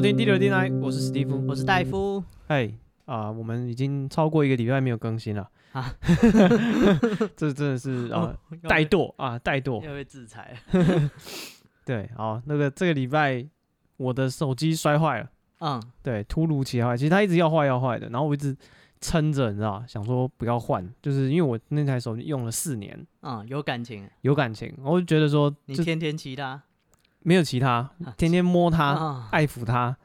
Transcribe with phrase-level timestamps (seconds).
[0.00, 2.24] 收听第六电台，我是史蒂夫，我是戴夫。
[2.46, 2.72] 哎
[3.04, 5.94] 啊，我们已经超过一个礼拜没有更新了啊！
[7.36, 10.56] 这真的是啊，怠惰啊，怠惰要被制裁。
[11.84, 13.46] 对，好，那个这个礼拜
[13.98, 15.28] 我的手机摔坏了，
[15.58, 18.56] 嗯，对，突如其来，其实它一直要坏要坏的，然后我一直
[19.02, 26.62] 撑着，你知道，想说不要换，就是因为我那台手机用了四年，嗯，有感情，有感情，我就觉得说你天天骑它。
[27.22, 29.96] 没有其他，天天摸它，爱抚它，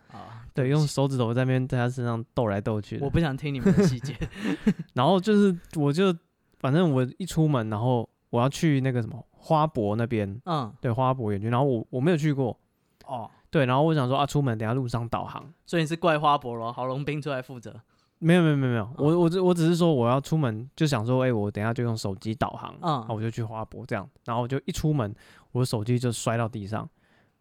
[0.54, 2.98] 对，用手指头在那边在它身上逗来逗去。
[3.00, 4.16] 我不想听你们的细节。
[4.94, 6.16] 然后就是，我就
[6.60, 11.50] 反正我一出门，然后我要去那个什么花博那边，嗯，对，花博园区。
[11.50, 12.58] 然后我我没有去过，
[13.06, 15.46] 哦，对，然后我想说啊，出门等下路上导航。
[15.66, 16.72] 所以你是怪花博咯？
[16.72, 17.82] 郝龙斌出来负责？
[18.20, 24.10] 没有没有没有没有，我我只我只是说我要出门，就想说，哎，我等下就用手机导航，嗯，我就去花博这样。
[24.24, 25.14] 然后我就一出门，
[25.52, 26.90] 我的手机就摔到地上。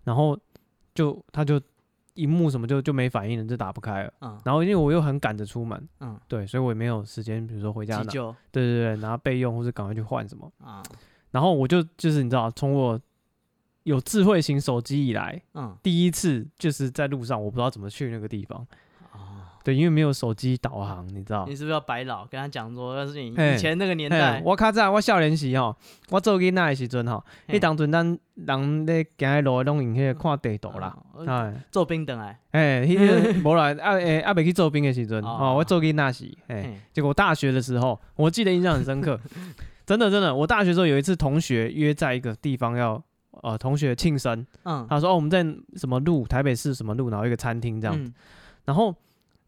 [0.05, 0.39] 然后
[0.95, 1.61] 就他就
[2.15, 4.13] 荧幕什么就就没反应了，就打不开了。
[4.21, 4.41] 嗯。
[4.45, 10.51] 然后因为我又很赶着出门，嗯，对，所以我也没有时间，比如说回家拿，对对对，拿备用或是赶快去换什么。
[10.59, 10.83] 啊。
[11.31, 13.01] 然后我就就是你知道，从我
[13.83, 18.67] 有智慧型手机以来，嗯，第一次就是在路上，我不知道怎么去那个地方。
[19.65, 21.47] 对，因为没有手机导航，你知道？
[21.49, 25.75] 你是不是要白老跟他讲说，要是你以前那个年代，我卡在我少年时吼，
[26.11, 30.95] 我做囡仔的时阵吼，迄当阵咱人咧行喺路拢用迄个看地图啦，
[31.27, 39.19] 哎，做兵等来，哎，迄个 无啦啊诶，啊未去做兵的时阵，哦，我做囡仔时，哎，结果大学的时候，我记得印象很深刻，
[39.87, 43.03] 真的真的，我大学时候有一次同学约在一个地方要，
[43.43, 45.43] 呃，同学庆生，嗯，他说哦我们在
[45.79, 48.13] 什么路，台北市什么路，然后一个餐厅这样子，
[48.67, 48.95] 然后。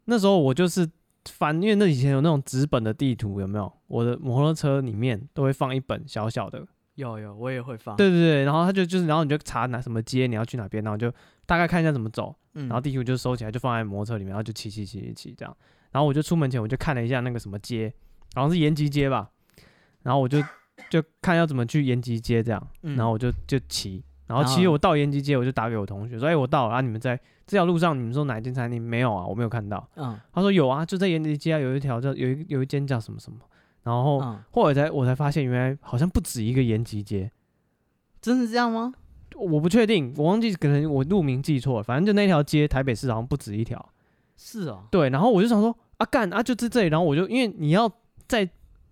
[0.06, 0.88] 那时候我就是
[1.26, 3.72] 翻，因为那以前有那种纸本的地图，有没有？
[3.86, 6.66] 我的摩托车里面都会放一本小小的。
[6.94, 7.94] 有有，我也会放。
[7.96, 11.12] 对对对，然后他就就是，然后你就查哪什么街，你要去哪边，然后就
[11.44, 15.54] 大概看一下怎么走，嗯、然后地图就收起来，就放在摩托车里面，然后就骑骑骑骑骑这样。
[15.90, 17.92] 然后我就出门前我就看了一下那个什么街，
[18.34, 19.30] 好像是延吉街吧。
[20.02, 20.40] 然后我就
[20.88, 24.02] 就看要怎么去延吉街这样，然后我就就骑。
[24.26, 26.80] 然后其实我到延吉街，我就打给我同学说：“哎，我到了啊！
[26.80, 27.16] 你们在
[27.46, 28.82] 这条路上，你们说哪一间餐厅？
[28.82, 33.38] 没有啊，我没有看到。”嗯，他说有啊，就在延吉街啊，有一条叫有一有一间叫什么什么。
[33.84, 34.20] 然后
[34.50, 37.30] 后来才我才发现，原来好像不止一个延吉街。
[38.20, 38.92] 真是这样吗？
[39.36, 41.82] 我不确定，我忘记，可能我路名记错了。
[41.84, 43.90] 反正就那条街，台北市好像不止一条。
[44.36, 44.82] 是哦。
[44.90, 46.88] 对，然后我就想说啊干啊，就在这里。
[46.88, 47.88] 然后我就因为你要
[48.26, 48.48] 在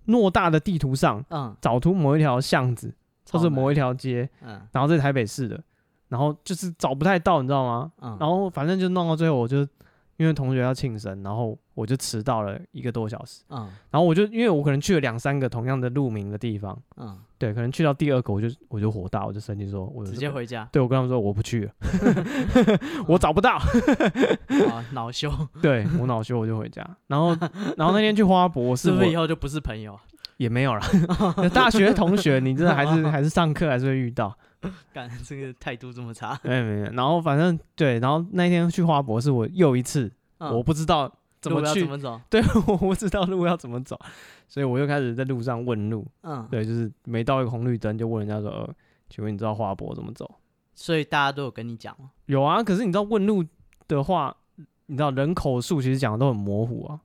[0.06, 2.94] 偌大的地图上，嗯，找出某一条巷子。
[3.30, 5.60] 或是某一条街，嗯，然后在台北市的，
[6.08, 7.92] 然后就是找不太到，你知道吗？
[8.00, 9.66] 嗯，然后反正就弄到最后，我就
[10.16, 21.72] 因为同学要庆生，然后我就迟到了一个多小时，嗯，然后我就因为我可能去了两三个同样的路名的地方，嗯，对，可能去到第二个我就我就火大，我就生气说，我直接回家，对，我跟他们说我不去了，
[23.08, 23.56] 我找不到，
[24.70, 25.28] 啊， 恼羞，
[25.60, 27.30] 对，我恼羞我就回家，然后
[27.76, 29.98] 然后那天去花博，是不是以后就不是朋友？
[30.36, 30.80] 也没有了，
[31.54, 34.36] 大学同学，你真的还是 还是上课还是会遇到，
[34.92, 43.98] 干这个态度这么差， 没有没有，然后反正对，然后那天去花博是我又一次，我不知道怎么去，怎么走，对，我不知道路要怎么走，
[44.48, 48.74] 所以我又开始在路上问路，嗯，对，就是每到一个红绿灯就问人家说，呃，
[49.08, 50.28] 请问你知道花博怎么走？
[50.74, 52.10] 所以大家都有跟你讲吗？
[52.26, 53.44] 有啊，可是你知道问路
[53.86, 54.36] 的话，
[54.86, 57.00] 你知道人口数其实讲的都很模糊啊。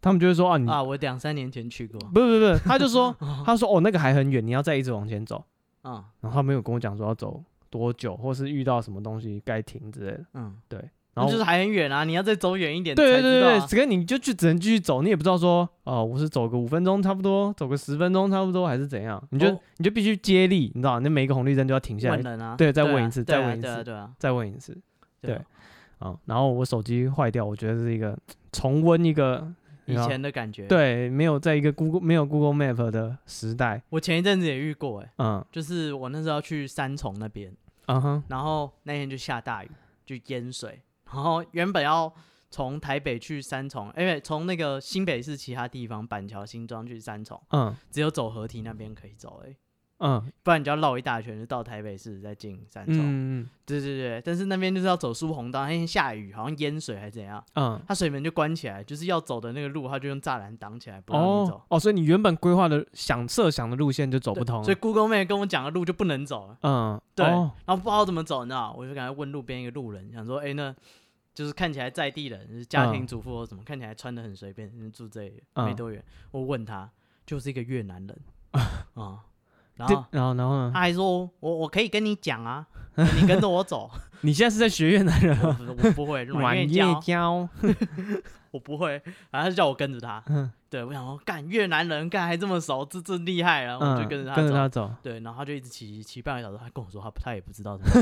[0.00, 5.44] 他们就会说啊，你啊，我两三年前去过，不是不是不是，他就说， 他说哦，那个还很远，你要再一直往前走，
[5.84, 10.78] 嗯，然后他没有跟我讲说要走多久，或是遇到什么东西该停之类的，嗯，对，
[11.14, 24.76] 然后就是还很远啊，你要再走远一点，对对对对，只跟你就去只能继续走，你也不知道说哦，我是走个五分钟差不多，走个十分钟差不多，还是怎样，你就你就必须接力，你知道，那每一个红绿灯就要停下来，对，再问一次，再问一次，对啊，再问一次，
[25.20, 25.38] 对，
[25.98, 28.18] 啊，然后我手机坏掉，我觉得是一个
[28.50, 29.46] 重温一个。
[29.92, 33.82] 以前的感觉，对，没有在一个 Google 没有 Google Map 的时代。
[33.90, 37.54] 我前一阵子也遇过，哎，嗯，就是我那时候要去三重那边，
[37.86, 39.70] 嗯哼，然后那天就下大雨，
[40.04, 42.12] 就淹水，然后原本要
[42.50, 49.54] 从台北去三重，因为从那个新北市其他地方板桥、新庄去三重，嗯，只有走河堤那边可以走，哎。
[50.00, 52.96] 嗯，不然你就要绕一大圈，就到台北市再进三重。
[52.98, 57.44] 嗯，对对对，但是那边就是要走疏洪道，那天下雨，好像淹水还是怎样。
[57.54, 61.62] 嗯，它水门就关起来，就是要走的那个路，它就用栅栏挡起来，不让你走。
[61.68, 64.64] 哦，所以你原本规划的想设想的路线就走不通。
[64.64, 66.56] 所以 Google Map 跟我讲的路就不能走了。
[66.62, 67.26] 嗯，对。
[67.26, 67.36] 然
[67.66, 68.74] 后不知道怎么走，你知道？
[68.76, 70.74] 我就赶快问路边一个路人，想说，哎，那
[71.34, 76.02] 就是看起来在地人，就是家庭主妇或什么，看起来穿的很随便，住这里没多远。
[76.30, 76.90] 我问他，
[77.26, 78.18] 就是一个越南人。
[78.94, 79.24] 啊。
[79.80, 80.70] 然后然后然后呢？
[80.74, 82.66] 他还说我我可以跟你讲啊，
[82.96, 83.90] 你跟着我走。
[84.22, 85.56] 你现在是在学越南人吗？
[85.82, 86.66] 我不会，软月
[87.02, 87.48] 娇。
[88.52, 89.00] 我不会，
[89.30, 90.20] 然后他就叫我跟着他。
[90.26, 94.42] 嗯，对，我想说，干越南人，干还这么熟，这这厉害了，我就跟着他走。
[94.42, 94.90] 跟着他走。
[95.04, 97.92] 对，然后他就一直骑骑半个小时，他跟我说他他也不知道怎么。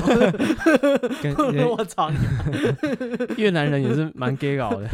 [1.69, 2.16] 我操你！
[3.36, 4.88] 越南人也是蛮 gay 搞的，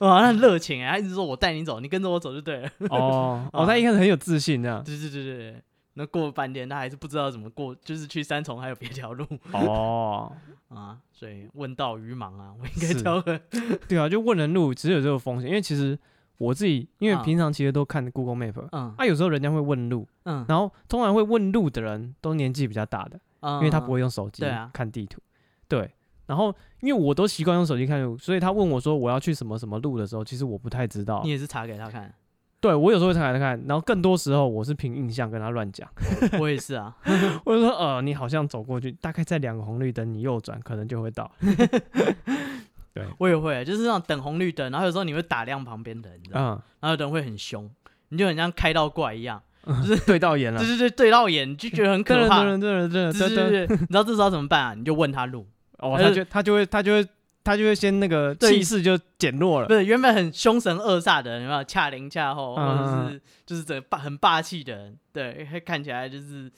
[0.00, 2.68] 哇，那热情哎，他一直说我带你走，你跟着我走就对了。
[2.90, 4.82] 哦哦，他一开始很有自信这样。
[4.82, 5.62] 对对对对。
[5.94, 10.32] 那过了半天，他还是不知道怎么过，就是去三重还有别条路哦
[10.68, 13.38] 啊，所以问道于盲啊，我应该教个
[13.88, 15.98] 对啊，就问人路只有这个风险，因为其实
[16.38, 24.42] 我自己因为平常其实都看 Google Map，嗯，啊有时候人家会问路，嗯，然后通常会问路的人都年纪比较大的，嗯，因为他不会用手机
[24.72, 25.20] 看地图，
[25.68, 25.90] 对，啊，对，
[26.26, 32.12] 然后因为我都习惯用手机看路，所以他问我说我要去什么什么路的时候，其实我不太知道，你也是查给他看。
[32.62, 35.88] 对，我有时候会查来看，然后更多时候我是凭印象跟他乱讲。
[36.38, 36.96] 我也是啊，
[37.44, 41.28] 我就说呃，你好像走过去，大概在两个红绿灯，你右转可能就会到。
[42.94, 46.62] 对，我也会，就是那种等红绿灯，然后有时候你会打量旁边的人，你知道吗？
[46.62, 47.68] 嗯、然后有人会很凶，
[48.10, 50.60] 你就很像开到怪一样，就是、嗯、对到眼了。
[50.60, 52.44] 对对对，对到眼就觉得很可怕。
[52.44, 54.74] 对对对对对对对，你知道这时候怎么办啊？
[54.74, 55.44] 你就问他路，
[55.78, 57.04] 哦，他就他就会他就会。
[57.44, 66.50] 他就会先那个气势就减弱了，不是原本很凶神恶煞的人，有没有恰灵恰后，或者是就是这个霸很霸气的人，对，看起来就是。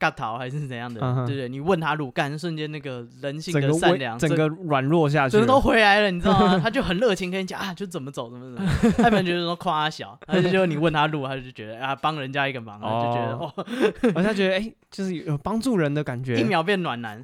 [0.00, 1.48] 尬逃还是怎样的，对不对？
[1.48, 6.58] 你问他路，干瞬间那个人性的善良，整个软弱下去，整个都回来了，你知道吗？
[6.64, 8.62] 他就很热情跟你讲啊，就怎么走，怎么走。
[9.02, 13.52] 他们觉得说夸他小，他就你问他路，他就觉得啊，帮人家一个忙，就觉得哦，
[14.22, 17.22] 他觉得哎，就是有帮助人的感觉，一秒变暖男，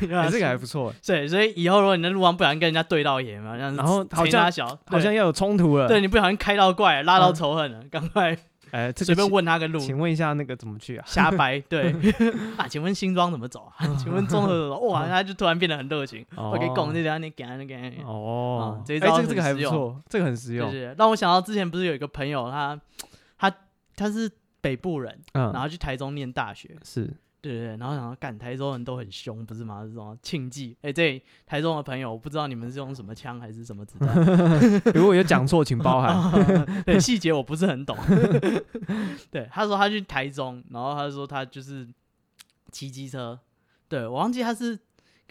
[0.00, 0.94] 这个还不错。
[1.04, 4.50] 对，所以以后如果你在路上不小心跟人家对到眼嘛，然后好像
[4.86, 8.38] 好像要有冲突了，对，你不小心开到怪，拉到仇恨了，赶快。
[8.72, 11.04] 哎，随便问他个路，请问一下那个怎么去啊？
[11.06, 11.94] 瞎掰，对
[12.56, 13.86] 啊，请问新庄怎么走啊？
[14.02, 14.80] 请问综合怎么走？
[14.88, 20.70] 哇，他就突然变得很热情，我给拱那条你给那个哦，这招这个还不错，这个很实用。
[20.70, 22.80] 是，让我想到之前不是有一个朋友，他
[23.38, 23.54] 他
[23.94, 24.30] 他是
[24.60, 27.12] 北部人，然后去台中念大学，是。
[27.42, 29.84] 对对对，然后想要干台中人都很凶，不是吗？
[29.84, 34.16] 这种庆忌，哎，这台中的朋友，我不知道你们是用什么枪还是什么子弹，
[34.94, 36.64] 如果有讲错，请包涵。
[36.86, 37.98] 对，细节我不是很懂。
[39.30, 41.86] 对，他说他去台中，然后他说他就是
[42.70, 43.38] 骑机车，
[43.88, 44.78] 对，我忘记他是。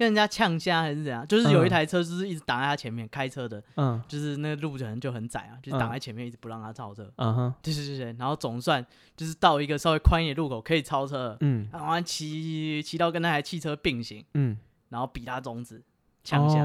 [0.01, 1.27] 跟人家呛虾还是怎样？
[1.27, 8.83] 就是有一台车，就是一直挡在他前面开车的，嗯，就是那个路可能就很窄啊，就是挡在前面，一直不让他超车，嗯哼， 对对对对，然后总算
[9.15, 14.57] 就是到一个稍微宽一点路口可以超车，嗯，然后骑骑到跟那台汽车并行，嗯，
[14.89, 15.79] 然后比他中指
[16.23, 16.57] 呛虾，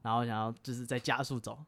[0.00, 1.58] 然后想要就是在加速走，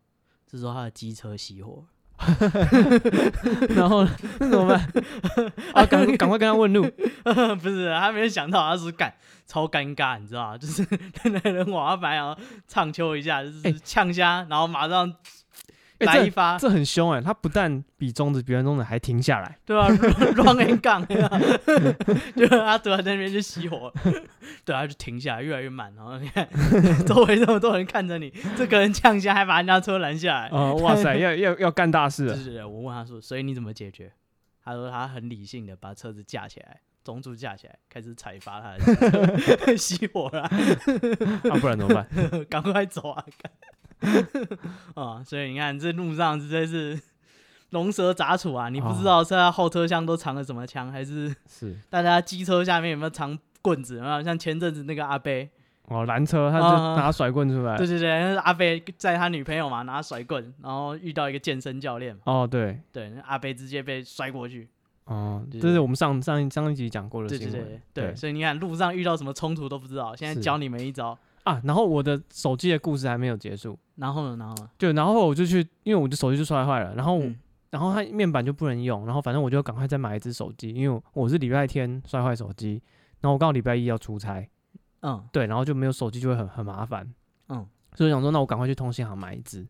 [0.47, 1.85] 这时候他的机车熄火。
[3.75, 4.05] 然后
[4.39, 4.93] 那怎么办？
[5.75, 6.83] 啊，赶赶快跟他问路。
[7.61, 9.13] 不是，他没有想到他是干
[9.47, 10.59] 超尴尬，你知道吗？
[10.59, 10.87] 就是
[11.25, 12.37] 那人往他白啊
[12.69, 15.13] 唱秋一下，就是呛虾，然后马上。
[16.01, 17.21] 来一发，这很凶哎！
[17.21, 19.89] 他不但比中指，比完中指还停下来，对啊，
[20.35, 21.07] run and gun，
[22.37, 23.93] 就是他突然在那边就熄火，
[24.65, 26.49] 对，啊就停下来，越来越慢，然后你看
[27.07, 32.37] 周围这么多人看着你，这个人呛下还把人家车拦下来，哦，哇塞，要要要干大事了！
[32.37, 34.13] 是是，我问他说，所以你怎么解决？
[34.65, 40.51] 他说他很理性的把车子架起来，中柱架起来，开始踩发他的车，熄火了，
[41.45, 42.07] 那不然怎么办？
[42.51, 43.25] 赶快走啊！
[44.95, 47.01] 啊， 所以你看这路上实在是
[47.71, 48.69] 龙蛇杂处啊！
[48.69, 53.97] 你不知道是他后车厢都藏了什么枪，还是是 大家机车下面有没有藏棍子？
[53.97, 55.51] 有没有像前阵子那个阿贝
[55.89, 57.77] 哦，拦车他就拿甩棍出来。
[57.77, 62.17] 对对对，那是阿贝载他女朋友嘛，拿甩棍，然后遇到一个健身教练。
[62.25, 64.69] 哦，对对，阿贝直接被摔过去。
[65.07, 67.51] 哦，这是我们上上上一集讲过的新闻。
[67.51, 71.19] 对对对对，所以你看路上遇到什么冲突都不知道，现在教你们一招。
[71.45, 73.79] 啊，然后我的手机的故事还没有结束。
[73.97, 74.37] 然后呢？
[74.37, 77.37] 然后呢就然后我就去，因为我的手机就摔坏了，然后、嗯、
[77.71, 82.83] 然后它面板就不能用，然后反正我就赶快再买一只手机，因为我是礼拜天摔坏手机，
[83.21, 84.45] 然后我刚好礼拜一要出差，
[85.03, 87.09] 嗯，对，然后就没有手机就会很很麻烦，
[87.51, 89.65] 嗯，所以想说那我赶快去通信行买一只，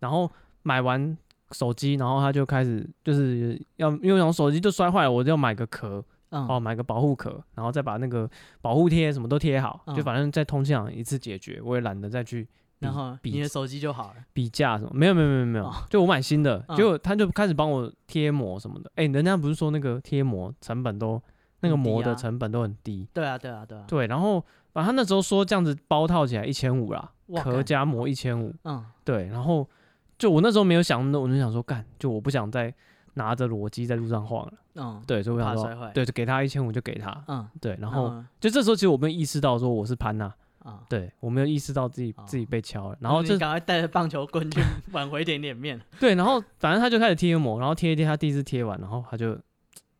[0.00, 0.30] 然后
[0.62, 1.16] 买完
[1.52, 6.04] 手机，然后他就开始就是要因为我手机就摔坏了，我就要买个壳。
[6.30, 8.28] 哦，买个保护壳，然后再把那个
[8.62, 12.48] 保护贴什么都贴好，就反正在通信行一次解决，我也懒得再去。
[12.78, 14.90] 然后你的手机就好了，比价什么？
[14.94, 18.90] 没有没有没有没有，就我买新的，结果他就开始帮我贴膜什么的。
[18.94, 21.20] 哎，人家不是说那个贴膜成本都
[21.60, 23.06] 那个膜的成本都很低？
[23.12, 23.84] 对啊对啊对啊。
[23.86, 24.40] 对，然后
[24.72, 28.54] 反正他那时候说这样子包套起来一千五啦，壳加膜一千五。
[28.64, 29.68] 嗯，对，然后
[30.16, 32.72] 就我那时候没有想那么多，我就想说干，就我不想再。
[33.14, 34.52] 拿着裸机在路上晃了。
[34.74, 37.24] 嗯，对，所以我想说，对，就给他一千五就给他。
[37.28, 40.32] 嗯，对，然后就这时候其实我没有意识到说我是潘娜。
[40.60, 44.60] 啊，对，我没有意识到自己自己被敲了，然后就赶快带着棒球棍去
[44.92, 45.80] 挽回点点面。
[45.98, 49.38] 对，然后反正他就开始贴膜，然后贴一贴，他第一次贴完，然后他就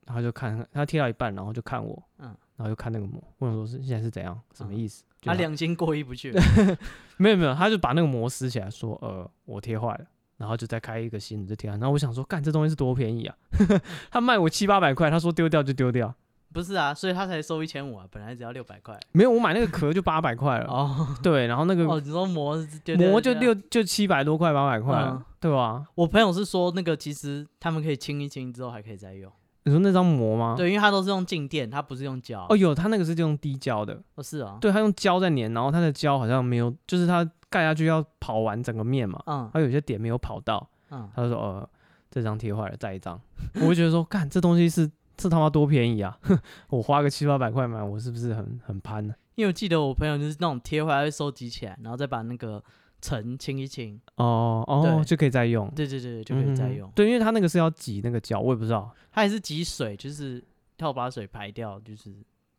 [0.05, 2.27] 他就看他贴到一半，然后就看我，嗯，
[2.57, 5.03] 然后就看那个膜，我想说是现在是怎样，什么意思？
[5.23, 6.31] 他良心过意不去。
[7.17, 10.05] 没有没有，他就把那个膜撕起来，说呃我贴坏了，
[10.41, 11.79] 然后就再开一个新的就贴上。
[11.79, 13.37] 然后我想说，干这东西是多便宜啊，
[14.11, 16.13] 他卖我七八百块，他说丢掉就丢掉。
[16.53, 18.99] 不是啊，所以他才收一千五啊，本来只要六百块。
[19.13, 20.67] 没有，我买那个壳就八百块了。
[20.67, 22.57] 哦， 对，然后那个哦，你说膜
[22.99, 25.87] 膜就六就七百多块，八百块，对吧？
[25.95, 29.31] 我朋友是说那个其实他们可以清一清之后还可以再用。
[29.65, 30.55] 你说那张膜吗？
[30.57, 32.47] 对，因为它都是用静电，它不是用胶。
[32.49, 34.01] 哦，有，它那个是用滴胶的。
[34.15, 34.59] 哦，是啊。
[34.61, 39.23] 对，它用胶在粘，然后它的胶好像没有，就是它盖下去要跑完整个面嘛。
[39.27, 39.51] 嗯。
[39.53, 40.69] 它有些点没有跑到。
[40.91, 41.09] 嗯。
[41.15, 41.69] 他就说：“呃，
[42.11, 43.21] 这张贴坏了，再一张。
[43.63, 44.91] ”我就觉得说：“干，这东西是。”
[45.21, 46.17] 这他妈多便宜啊！
[46.71, 49.15] 我花个七八百块买，我是不是很很攀呢？
[49.35, 52.65] 因为我记得我朋友就是那种贴回来会收集起来，然后再把那个
[53.01, 54.01] 尘清一清。
[54.17, 55.71] 哦哦，对就可以再用。
[55.75, 56.89] 对对对，就可以再用。
[56.89, 58.91] 嗯、对，因为它那个是要挤那个胶，我也不知道。
[59.13, 60.43] 它也是挤水，就是
[60.79, 62.13] 要把水排掉，就是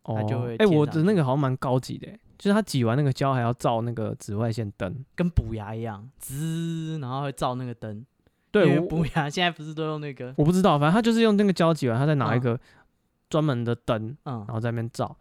[0.04, 0.56] 他就会。
[0.58, 2.08] 哎、欸，我的那个好像蛮高级的，
[2.38, 8.06] 就是它挤完那个胶还要照那个紫外线灯，跟补牙一样，滋，然后会照那个灯。
[8.52, 10.34] 对，补牙现在不是都用那个？
[10.36, 12.60] 我不知道，反正他就是用那个胶挤完，他再拿一个
[13.30, 15.16] 专门的灯，嗯，然后在那边照，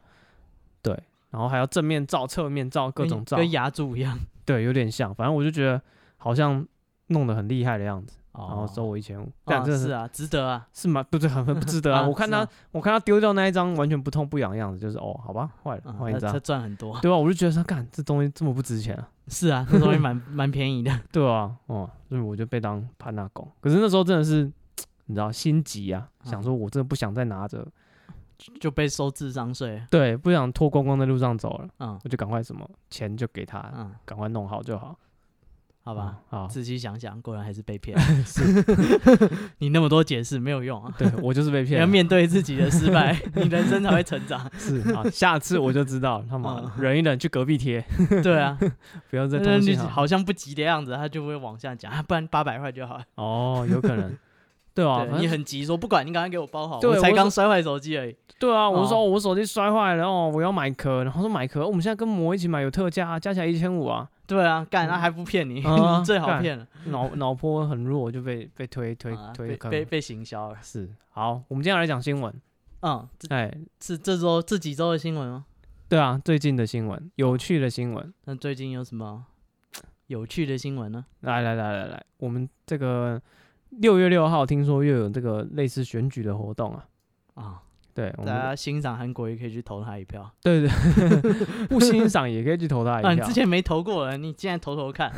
[0.82, 1.00] 对，
[1.30, 4.18] 然后还要正面照、侧面照，各种照，跟牙柱一样，
[4.52, 5.14] 对，有点像。
[5.14, 5.80] 反正我就觉得
[6.16, 6.66] 好像
[7.08, 11.02] 弄得很厉害的样子，然后收我一千五，这样真的是啊，值得啊，是吗？
[11.10, 12.06] 不是很很不值得啊？
[12.08, 17.16] 我看他，我看他丢掉那一张完全不痛不痒的样子，就是哦，好吧，坏了，换一张，他赚很多，对吧？
[17.16, 19.08] 我就觉得他，干这东西这么不值钱啊？
[19.28, 23.48] 是啊，这东西蛮蛮便宜的， 对啊，哦，所以我就被当潘娜狗。
[23.60, 24.50] 可是那时候真的是，
[25.06, 27.66] 你知道心急啊，想说我真的不想再拿着，
[28.60, 29.82] 就被收智商税。
[29.90, 34.96] 对，不想脱光光在路上走了，嗯，我就赶快什么钱就给他，嗯，赶快弄好就好。
[35.82, 37.98] 好吧，好，仔细想想，果然还是被骗。
[38.22, 38.42] 是，
[39.58, 40.94] 你那么多解释没有用啊。
[40.98, 41.80] 对，我就是被骗。
[41.80, 44.48] 要面对自己的失败， 你人生才会成长。
[44.58, 47.82] 是啊，下次我就知道，他妈忍一忍，去隔壁贴。
[48.22, 48.58] 对啊，
[49.08, 53.00] 不要再东西好像不急的样子，他就会往下讲，不然八百块就好。
[53.14, 54.14] 哦，有可能。
[54.74, 58.16] 对啊，你很急，说不管你赶快给我包好，我才刚摔坏手机而已。
[58.38, 64.08] 对啊，我说我手机摔坏了，然后我要买壳，然后说买壳，我们现在跟膜一起买，有特价，加起来一千五啊。
[64.26, 65.62] 对啊，干他还不骗你，
[66.06, 66.66] 最好骗了。
[66.86, 70.56] 脑脑波很弱，就被被推推推被被行销了。
[70.62, 72.32] 是，好，我们接下来讲新闻。
[72.82, 75.44] 嗯，哎，是这周这几周的新闻吗？
[75.88, 78.14] 对啊，最近的新闻，有趣的新闻。
[78.24, 79.26] 那最近有什么
[80.06, 81.04] 有趣的新闻呢？
[81.22, 83.20] 来来来来来，我们这个
[83.70, 86.84] 六月六号听说又有这个类似选举的活动啊。
[87.34, 87.62] 啊。
[87.92, 90.30] 对，大家欣赏韩国瑜可以去投他一票。
[90.42, 90.68] 对对，
[91.66, 93.10] 不欣赏也可以去投他一票。
[93.10, 95.12] 啊，你之前没投过了，你现在投投看。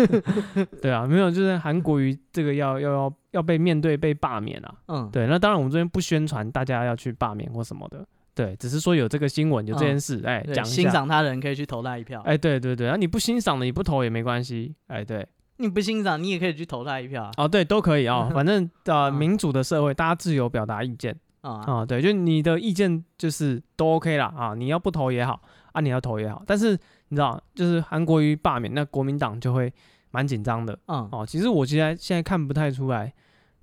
[0.80, 4.74] 对啊，没有，就是韩国瑜这个要要要要被面对被罢免啊。
[4.88, 12.22] 嗯，对，那当然我们这边不宣传大家要去罢免或什么的，对，只是说有这个新闻有这件事，哎，讲欣赏他的人可以去投他一票。
[12.22, 15.24] 哎，对对对，那你不欣赏的你不投也没关系，哎，对，
[15.58, 17.30] 你不欣赏你也可以去投他一票。
[17.36, 21.16] 哦，对，都可以啊， 反正呃，民主的社会大家自由表达意见。
[21.42, 26.72] 啊，对，就你的意见就是都 OK 啦啊，你要不投也好啊，你要投也好，但是
[27.08, 29.72] 你知道，就是韩国瑜罢免，那国民党就会
[30.10, 30.76] 蛮紧张的。
[30.88, 33.12] 嗯，哦，其实我现在现在看不太出来，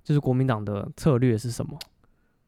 [0.02, 1.78] 就是国民党的策略是什么。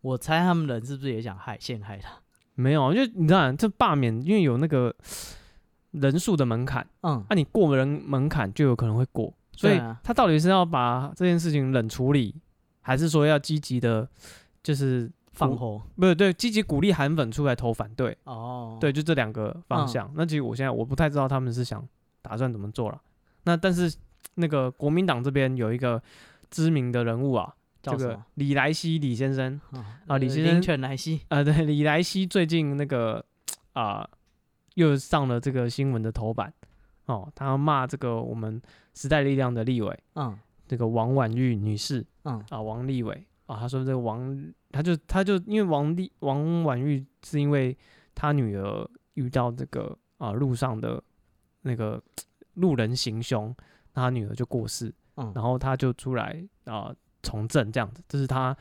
[0.01, 2.11] 我猜他们人是不是也想害陷害他？
[2.55, 4.95] 没有，就你知道，这罢免因为有那个
[6.01, 12.35] 人数的门槛，嗯，那、啊、你过人门槛就有可能会过，所以他到底是要把这件事情冷处理，
[12.81, 14.09] 还是说要积极的，
[14.63, 15.11] 就是。
[15.37, 15.83] 放火？
[15.97, 18.17] 不是对，积极鼓励韩粉出来投反对。
[18.25, 20.07] 哦，对，就这两个方向。
[20.07, 21.87] 嗯、那其实我现在我不太知道他们是想
[22.23, 22.99] 打算怎么做了。
[23.45, 23.95] 那但是
[24.37, 26.03] 那个国民党这边有一个
[26.49, 31.21] 知名的人物啊，这个李来希李先生、哦、啊，李先生犬来希。
[31.29, 33.23] 啊，对，李来希最近那个
[33.75, 34.09] 啊
[34.77, 36.51] 又上了这个新闻的头版。
[37.07, 38.61] 哦，他骂这个我们
[38.95, 42.43] 时代力量的立委，嗯，这个王婉玉女士，嗯。
[42.49, 43.27] 啊，王立伟。
[43.47, 47.77] 啊，他说这个王，他就他就因为王立王婉玉是因为
[48.13, 51.01] 他女儿遇到这个啊路上的
[51.63, 52.03] 那个
[52.55, 53.55] 路人行凶，
[53.95, 56.93] 那他女儿就过世，嗯，然后他就出来啊
[57.23, 58.57] 从政这样子，这是他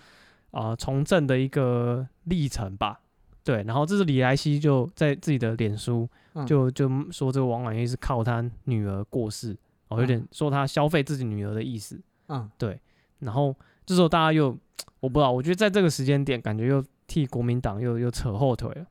[0.51, 3.01] 啊从政的一个历程吧，
[3.45, 6.09] 对，然后这是李来西就在自己的脸书
[6.47, 9.55] 就就说这个王婉玉是靠他女儿过世，
[9.87, 12.77] 哦，有点说他消费自己女儿的意思，嗯，对。
[13.19, 14.57] 然后这时候大家又
[14.99, 18.85] 我不知道，我觉得在这个时间点，感觉又替国民党又又扯后腿了，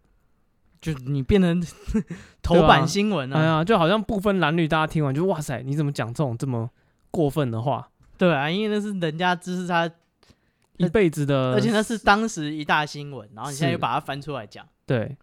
[0.80, 1.60] 就你变成
[2.40, 6.70] 头版新闻了，哎呀，就好像不分蓝绿，大家听完就哇塞，你怎么讲这种这么
[7.10, 7.90] 过分的话？
[8.16, 9.90] 对啊，因为那是人家支持他
[10.76, 15.16] 一辈子的，而且那是当时一大新闻，然后你现在又把它翻出来讲，对，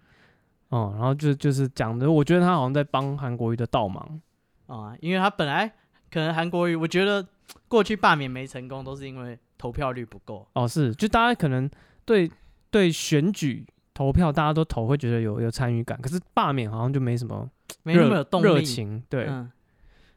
[0.69, 4.21] 哦，然后就就是讲的，我觉得他好像在帮韩国瑜的倒忙
[4.67, 5.67] 啊，因为他本来
[6.09, 7.27] 可能韩国瑜，我觉得
[7.67, 10.47] 过去罢免没成功，都是因为投票率不够。
[10.53, 11.69] 哦，是，就大家可能
[12.05, 12.31] 对
[12.69, 17.49] 对选举投票大家都投，会觉得有有参与感，可是罢免好像就没什么，
[17.83, 19.51] 没那么有动力，热情，对，嗯，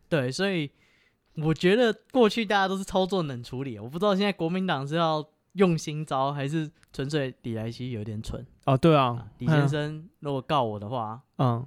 [0.09, 0.71] 对，所以。
[1.37, 5.25] 我觉得过去大家都是操作冷处理，我不知道现在国民党是要
[5.55, 8.77] 用心招，还是纯粹李来希有点蠢哦。
[8.77, 11.67] 对啊，啊李先生如果告我的话，嗯，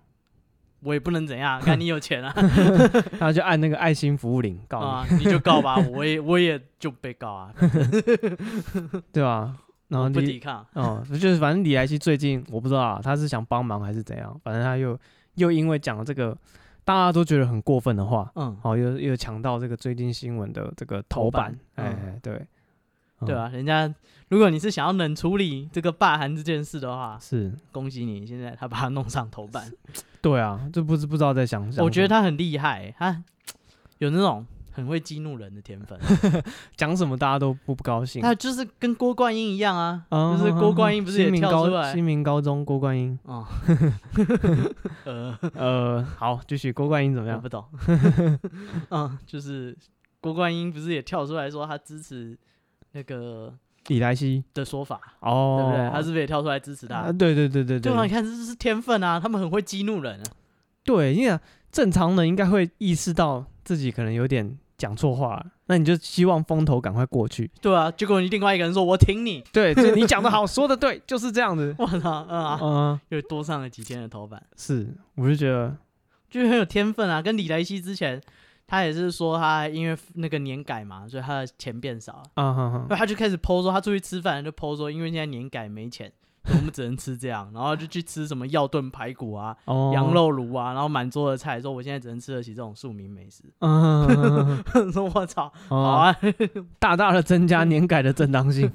[0.79, 2.33] 我也不能怎样，看你有钱啊，
[3.19, 7.53] 他就按那个爱心服务铃告你，啊，你就告吧，我也我也就被告啊，
[9.12, 9.53] 对啊，
[9.89, 14.97] 然后不抵抗，哦，就是反正李来希最近我不知道啊，他是想帮忙还是怎样，反正他又
[15.36, 16.38] 又因为讲了这个。
[16.88, 22.48] 大家都觉得很过分的话，嗯，好，又又抢到这个最近新闻的这个头版，哎、嗯，对，
[23.25, 23.94] 对啊，人家
[24.29, 27.53] 如果你是想要冷处理这个霸韩这件事的话，是。
[27.74, 29.70] 恭喜你，现在他把它弄上头版，
[30.24, 33.22] 对啊，这不是不知道在想什么，我觉得他很厉害，他
[33.98, 34.46] 有那种。
[34.77, 36.00] 很会激怒人的天分，
[36.77, 38.22] 讲什么大家都不不高兴。
[38.22, 41.91] 他就是跟郭冠英一样啊，嗯、就是郭冠英不是也跳出来？
[41.91, 43.17] 新民高中郭冠英。
[43.24, 43.43] 哦，
[45.05, 47.41] 呃呃，好，继续郭冠英怎么样？
[47.41, 47.65] 不懂。
[48.91, 49.75] 嗯，就是
[50.22, 52.38] 郭冠英不是也跳出来说他支持
[52.91, 53.51] 那个
[53.88, 55.01] 李莱西的说法？
[55.22, 55.89] 哦，对不对？
[55.89, 56.98] 他是不是也跳出来支持他？
[56.98, 57.91] 啊、对对对对对。
[57.91, 60.24] 对啊，你看这是天分啊，他们很会激怒人啊。
[60.84, 61.39] 对，因为
[61.72, 64.55] 正常人应该会意识到自己可能有点。
[64.77, 67.50] 讲错话，那你就希望风头赶快过去。
[67.62, 69.43] 对啊，结果你另外一个人说：“我挺你。
[69.51, 71.75] ”对，就你讲的好，说的对，就是这样子。
[71.80, 74.41] 我操，嗯啊，嗯，又多上了几天的头版。
[74.56, 75.75] 是，我就觉得，
[76.30, 77.21] 就是很有天分啊。
[77.21, 78.21] 跟李莱希之前，
[78.67, 82.23] 他也是说他因为那个年改嘛，所以他的钱变少了。
[82.36, 86.12] 啊哈那，他就开始 po 说他出去吃饭就 po 说，因为现在年改没钱。
[86.55, 93.43] 我们只能吃这样，然后就去吃什么药炖排骨啊、哦、 羊肉炉啊，然后满桌的菜，说我现在只能吃得起这种庶民美食。
[93.60, 96.15] 嗯， 说我操，好啊，
[96.79, 98.71] 大大的增加年改的正当性。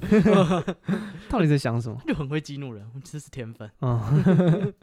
[1.29, 1.99] 到底在想什么？
[2.05, 3.69] 就很会激怒人，这是天分。
[3.81, 4.73] 嗯，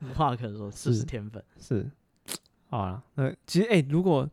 [0.00, 1.42] 无话可说，是是天分。
[1.58, 1.90] 是，
[2.68, 4.28] 好了，那，其实哎、欸，如果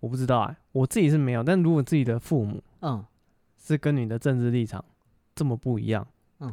[0.00, 3.04] 我不知道哎、欸，我自己是没有，但如果自己的父母，嗯，
[3.60, 4.84] 是跟你的政治立场
[5.34, 6.06] 这么不一样，
[6.40, 6.52] 嗯。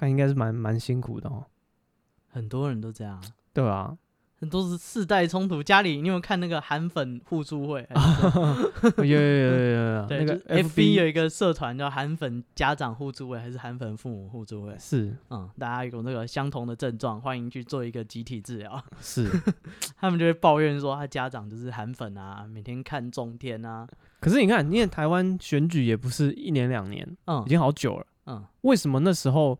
[0.00, 1.44] 那应该是蛮蛮辛苦的哦，
[2.28, 3.96] 很多人都这样，对啊，
[4.40, 5.62] 很多是世代冲突。
[5.62, 7.86] 家里你有没有看那个韩粉互助会？
[8.96, 14.74] 有有有有有， 对，那个 FB 有一个社团叫韩粉家长互助会，还是韩粉父母互助会？
[14.78, 18.82] 是，嗯，大家有那个相同的症状，欢迎去做一个集体治疗。
[19.02, 19.28] 是，
[20.00, 23.86] 他们就会抱怨说，他家长就是韩粉啊，每天看中天啊。
[24.20, 29.58] 可是你看，因为台湾选举也不是一年两年，嗯，已经好久了，嗯，为什么那时候？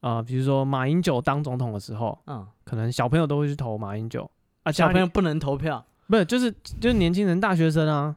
[0.00, 4.30] 啊、呃，比如说马英九当总统的时候，嗯，可能小朋友都会去投马英九
[4.62, 8.16] 啊，小朋友不能投票，不是，就是就是年轻人、大学生啊，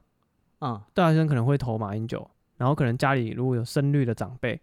[0.60, 4.60] 嗯，大学生可能会投马英九，然后可能家里如果有深绿的长辈，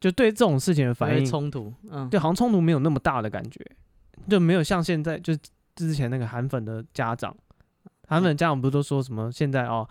[0.00, 3.60] 就对这种事情的反应冲突，嗯，对，好像冲突没有那么大的感觉，
[4.28, 5.34] 就没有像现在就
[5.74, 7.36] 之前那个韩粉的家长，
[8.06, 9.86] 韩粉的家长不是都说什么现在哦，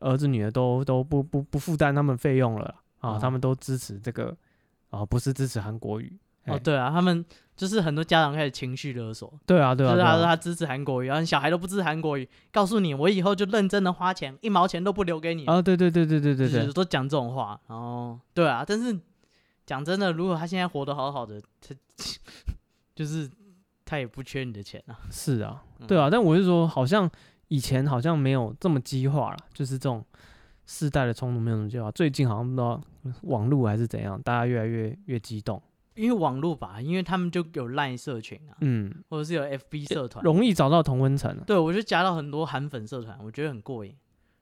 [0.00, 4.36] 儿子女儿都都不不不负担他们费用了啊，嗯、他们都支持这个。
[4.94, 6.12] 哦，不是支持韩国语
[6.46, 7.24] 哦，对啊，他们
[7.56, 18.98] 就是很多家长开始情绪勒索，对啊，对啊，就是他说他支持韩国语，然后小孩都不支持韩国语，告诉你我以后就认真的花钱，一毛钱都不留给你啊，对对对对对对对，都讲这种话，然后对啊，但是
[19.64, 21.74] 讲真的，如果他现在活得好好的，他
[22.94, 23.30] 就是
[23.84, 27.10] 他也不缺你的钱啊，是啊，对啊，但我是说，好像
[27.48, 30.04] 以前好像没有这么激化了，就是这种。
[30.66, 32.80] 世代的冲突没有什么计划，最近好像不知道
[33.22, 35.60] 网络还是怎样，大家越来越越激动。
[35.94, 41.36] 因为网络吧，因为他们就有赖社群啊，嗯，或者是有 FB 社团，容易找到同温层。
[41.46, 43.94] 对，我就加到很多韩粉社团，我觉得很过瘾。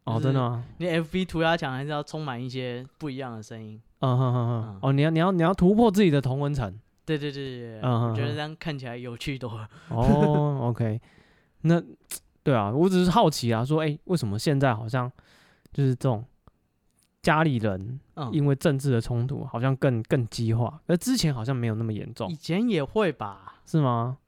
[0.04, 0.64] 哦，真的吗？
[0.78, 3.78] 你 FB 涂鸦墙还是要充满一些不一样的声音。
[3.98, 4.78] 嗯哼哼哼。
[4.80, 6.72] 哦，你要你要你要突破自己的同温层。
[7.04, 9.68] 对对对对，嗯，我觉得这样看起来有趣多了。
[9.90, 10.98] 哦，OK，
[11.62, 11.82] 那
[12.42, 15.12] 对啊，我只是好奇啊，说哎，为什么现在好像？
[15.72, 16.24] 就是这种
[17.22, 18.00] 家里人，
[18.32, 22.28] 因为政治的冲突，好像更更激化，而之前好像没有那么严重。
[22.30, 23.62] 以前也会吧？
[23.64, 24.18] 是吗？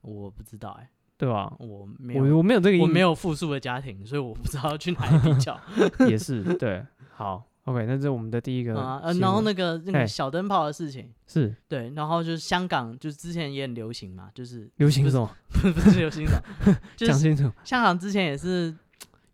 [0.00, 1.52] 我不知道哎、欸，对吧？
[1.58, 5.58] 我没有，我没有这个，我没有复数的家庭，所以我不知道去哪里比较。
[6.08, 6.84] 也是对，
[7.14, 15.30] 好，OK，那这是我们的第一个啊，然后那个那个小灯泡的事情是对，然后就是香港，就是之前也很流行嘛，就是流行什么？
[15.48, 16.34] 不 是不是流行什
[16.66, 16.76] 么？
[16.96, 17.50] 讲清楚。
[17.64, 18.74] 香港之前也是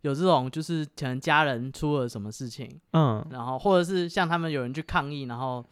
[0.01, 5.65] 有这种，就是可能家人出了什么事情，嗯，然后或者是像他们有人去抗议，然后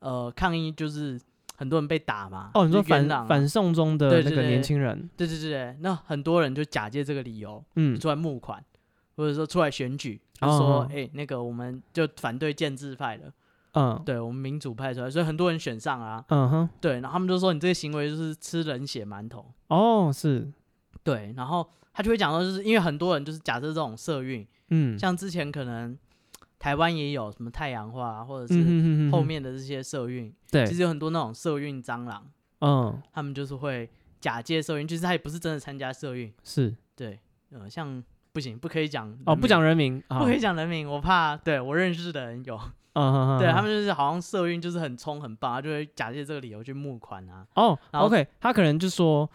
[0.00, 1.20] 呃抗议就是。
[1.54, 2.50] 很多人被打嘛？
[2.54, 8.64] 哦，你说反反送中的那个年轻人，对对对对，那很多人就假借这个理由，嗯，出来募款，
[9.14, 13.32] 或者说出来选举，就说，哎，那个我们就反对建制派的，
[13.74, 20.50] 嗯，对我们民主派出来，所以很多人选上啊，嗯哼，对，然后他们就说你这个行为就是吃人血馒头，哦，是，
[21.04, 25.98] 对，然后他就会讲到，就是因为很多人就是假设这种社运，嗯，像之前可能。
[26.58, 32.24] 台湾也有什么太阳花，或者是后面的这些社运，对，其实有很多那种社运蟑螂，
[32.60, 36.72] 嗯，他们就是会假借社运，就是他也不是真的参加社运，是。
[36.94, 37.18] 对，
[37.50, 38.00] 呃，像
[38.30, 42.56] 不行，不可以讲哦，不讲人名，不可以讲人名，我怕，对我认识的人有，
[42.92, 49.28] 嗯，对他们就是好像社运就是很冲很棒，他就会假借这个理由去募款啊，哦，OK，他可能就说，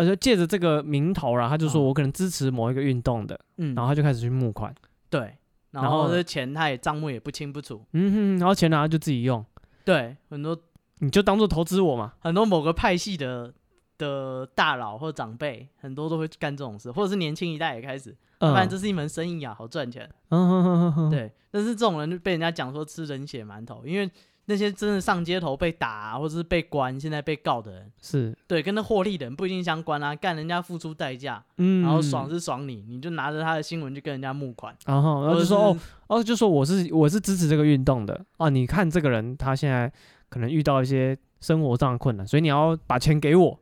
[0.00, 4.74] 呃，就借着这个名头啦，他就说我可能支持某一个运动的，嗯，然后他就开始去募款，
[5.10, 5.36] 对。
[5.72, 9.44] 然后这钱他也账目也不清不楚，嗯哼，然后钱拿就自己用，
[9.84, 10.58] 对，很多
[10.98, 13.54] 你就当做投资我嘛，很多某个派系的
[13.98, 24.10] 的大佬或长辈，很多都会干这种事，或者是年轻一代也开始，嗯、反正这是一门生意啊，好赚钱，嗯哼哼哼，对，但是这种人就被人家讲说吃人血馒头，因为。
[24.50, 30.12] 那些真的上街头被打、啊、或者是被关、现在被告的人，是对跟那获利的人不一定相关啊。
[30.12, 38.48] 干人家付出代价，嗯，然后爽是爽你，你就拿着他的新闻去跟人家募款，然后然后就说哦哦，就说我是我是支持这个运动的啊。
[38.48, 39.90] 你看这个人他现在
[40.28, 43.56] 可能遇到一些生活上的困难，所以你要把钱给我。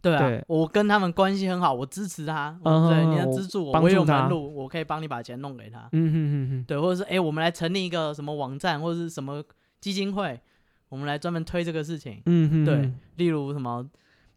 [0.00, 5.88] 对啊，对我跟他们关系很好，我支持他，嗯、对，你要资助我，我有门路，我可以帮你把钱弄给他。
[5.92, 9.40] 嗯哼哼哼，对，或者是哎，我们来成立一个什么网站或者是什么。
[9.82, 10.40] 基金会，
[10.88, 12.22] 我们来专门推这个事情。
[12.26, 13.90] 嗯哼，对，例如什么，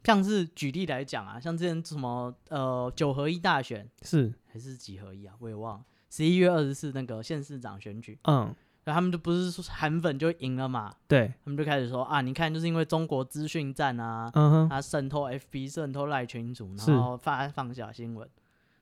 [0.03, 5.85] 像是举例来讲啊，像之前什么呃九合一大选是还是几合一啊，我也忘了。
[6.09, 8.53] 十一月二十四那个县市长选举，嗯，
[8.85, 10.91] 然后他们就不是说韩粉就赢了嘛？
[11.07, 18.27] 对，他们就开始说啊，你看就是因为中国资讯战啊，嗯哼，他渗透 FB 渗透赖群组，然后发放假新闻，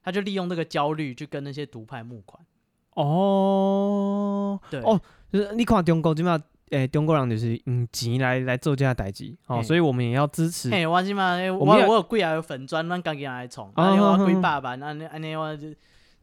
[0.02, 2.45] 他就利用这个焦虑去跟那些独派募款。
[2.91, 6.39] 哦，对，哦，就是你看中国怎么样？
[6.74, 10.72] 诶、欸，中国人就是用钱来来做这样代志，哦，所以我们也要支持。
[10.72, 15.68] 嘿，我起码我我有贵啊，有粉砖，咱家己来创，啊，我贵爸爸，那那那我就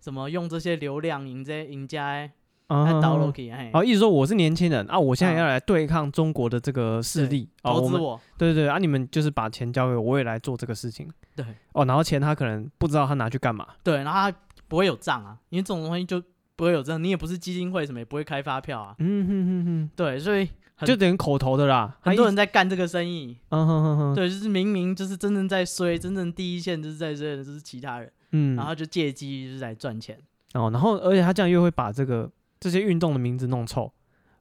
[0.01, 2.29] 怎么用这些流量赢这赢家，
[2.67, 3.71] 来倒落去，嘿。
[3.73, 8.21] 哦，意思说我是年轻人啊，我现在要来对抗中国的这个势力，投资我。
[8.37, 11.09] 对对对，啊，你们就是把钱交给我，我也来做这个事情。
[11.37, 13.65] 对，哦，然后钱他可能不知道他拿去干嘛。
[13.85, 14.37] 对，然后他
[14.67, 16.21] 不会有账啊，因为这种东西就。
[16.61, 18.95] 不会有这样，你也不是基金会什么，也不会开发票啊。
[18.99, 20.47] 嗯哼哼哼，对，所以
[20.85, 21.97] 就等于口头的啦。
[22.03, 23.35] 很多人在干这个生意。
[23.49, 28.13] 嗯哼哼哼，对，就是明明就是真正在衰，真正第一线就是在这，就是其他人。
[28.33, 30.19] 嗯，然后就借机就是来赚钱。
[30.53, 33.91] 哦，然后而且他这样又会把这个这些运动的名字弄臭，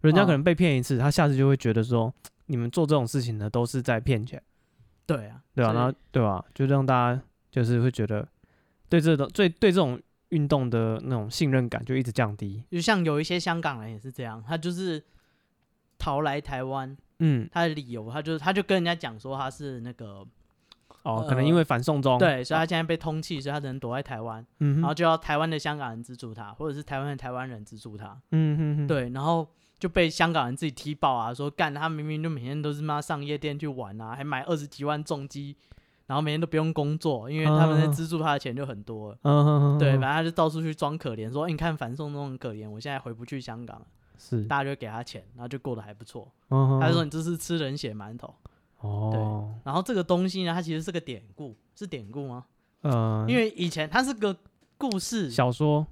[0.01, 2.13] 人家可能被骗一次，他下次就会觉得说，
[2.47, 4.43] 你们做这种事情呢都是在骗钱。
[5.05, 6.43] 对啊，对啊，然后对吧？
[6.53, 8.27] 就让大家就是会觉得
[8.89, 9.97] 对这种最对这种。
[10.29, 15.03] 运动的那种信任感就一直降低，就像有一些香港人也是这样，他就是
[15.97, 20.25] 逃来台湾，嗯，他的理由，他就他就跟人家讲说他是那个，
[21.03, 29.47] 哦，可能因为反送中，对，所以他现在被通缉，所以他只能躲在台湾，嗯，然后就要台湾的香港人资助他，或者是台湾的台湾人资助他，嗯哼哼，对，然后
[29.79, 35.57] 就被香港人自己踢爆啊，说干他明明就每天都是妈上夜店去玩啊，还买二十几万重机。
[36.09, 39.17] 然后每天都不用工作，因为他们在资助他的钱就很多了。
[39.21, 43.85] 嗯、对，反正他就到处去装可怜，说：“你看樊送东很可怜，我现在回不去香港了。”
[44.17, 46.27] 是，大家就给他钱，然后就过得还不错。
[46.49, 48.33] 嗯、他就说：“你这是吃人血馒头。”
[48.81, 49.61] 哦，对。
[49.63, 52.45] 然后这个东西呢，它其实是个典故，是典故吗？
[52.81, 54.35] 嗯，因为以前它是个
[54.79, 55.85] 故事小说，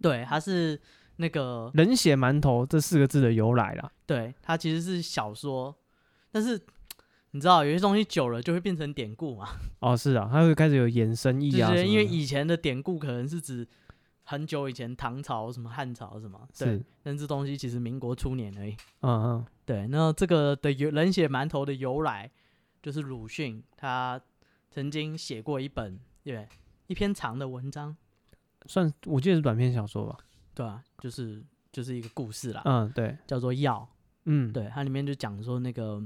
[0.00, 0.80] 对，它是
[1.16, 3.92] 那个“人血馒头”这四个字的由来啦。
[4.06, 5.76] 对，它其实是小说，
[6.32, 6.58] 但是。
[7.34, 9.48] 你知道有些东西久了就会变成典故嘛？
[9.82, 11.68] 哦，是啊，它会开始有衍生意啊。
[11.68, 13.66] 对，因为以前的典故可能是指
[14.22, 16.68] 很久以前唐朝什么汉朝什么，对。
[16.68, 16.84] 是。
[17.02, 18.76] 但这东西其实民国初年而已。
[19.00, 19.46] 嗯嗯。
[19.66, 22.30] 对，那这个的由人血馒头的由来，
[22.80, 24.20] 就是鲁迅他
[24.70, 26.46] 曾经写过一本对
[26.86, 27.96] 一篇长的文章，
[28.66, 30.16] 算我记得是短篇小说吧？
[30.54, 31.42] 对啊，就是
[31.72, 32.62] 就是一个故事啦。
[32.64, 33.88] 嗯，对，叫做《药》。
[34.26, 36.00] 嗯，对，它里面就讲说那个。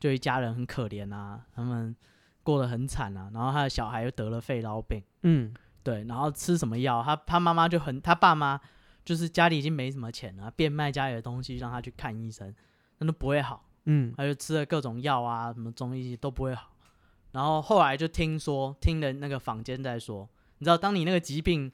[0.00, 1.94] 就一家人很可怜啊，他们
[2.42, 8.58] 过得很惨啊，然后他的小孩又得了肺痨病，嗯，对，然后吃什么药，他他妈妈就很，他爸妈
[9.04, 12.52] 就是家里已经没什么钱了，变卖家里的东西让他去看医生，
[12.98, 13.66] 那都不会好。
[13.84, 16.70] 嗯，他就吃了各种药啊，什么中医都不会好。
[17.32, 21.70] 然后后来就听说，听的那个坊间在说，你知道，当你那个疾病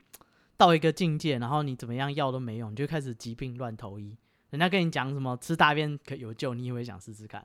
[0.56, 4.16] 到一个境界，然后你怎么样药都没用，你就开始疾病乱投医。
[4.50, 7.44] 人家跟你讲什么吃大便可有救，你也会想试试看。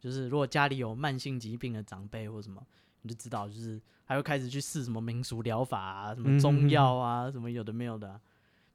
[0.00, 2.60] 就是如果家里有慢性疾病的长辈或什么，
[3.02, 8.20] 你就知道，就是还会开始去试什么民俗疗法啊，什么中药啊，嗯、什么有的没有的、啊。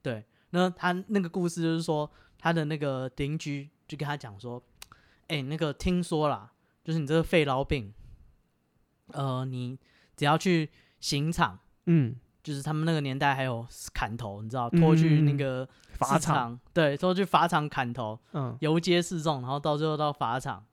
[0.02, 4.62] 对，那他那个故事就是说，他的那个邻居就跟他讲说，
[5.28, 6.52] 哎、欸，那个听说啦，
[6.84, 7.94] 就是你这个肺痨病。
[9.08, 9.78] 呃，你
[10.16, 10.68] 只要去
[11.00, 20.66] 刑场，嗯，就是他们那个年代还有砍头，你知道，拖去那个法场，对，拖去法场砍头，嗯，游街示众，然后到最后到法场，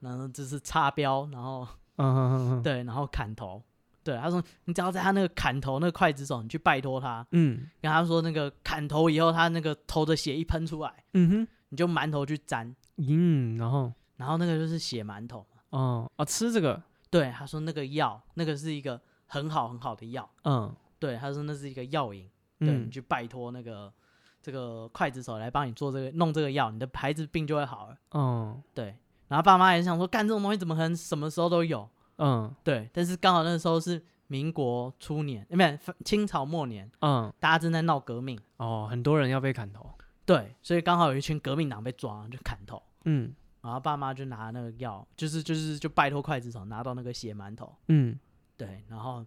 [0.00, 3.62] 然后就是插标，然后，嗯嗯嗯，对，然后砍头，
[4.02, 16.82] 对，他说你只要在他那个砍头那个刽子手，你去拜托他，嗯，跟他说那个砍头以后，他那个头的血一喷出来，嗯哼，你就馒头去沾，嗯，然后，然后那个就是血馒头嘛，哦，哦，吃这个。
[17.10, 20.30] 对，他说那个药，那个是一个很好很好的药。
[20.44, 23.92] 嗯，对，他说那是一个药引，对，你去拜托那个
[24.40, 27.96] 这个刽子手来帮你做这个弄这个药，你的孩子病就会好了。
[28.12, 28.96] 嗯，对。
[29.30, 31.88] 然后爸妈也想说，干这种东西怎么可能什么时候都有？
[32.18, 32.90] 嗯，对。
[32.92, 36.90] 但是刚好那个时候是民国初年，没有清朝末年。
[37.00, 38.38] 嗯，大家正在闹革命。
[38.58, 39.90] 哦，很多人要被砍头。
[40.26, 42.82] 对，所以刚好有一群革命党被抓，就砍头。
[43.06, 43.34] 嗯。
[43.62, 48.18] 然后爸妈就拿那个药，就是就是就拜托刽子手拿到那个血馒头，嗯，
[48.56, 49.22] 对，然后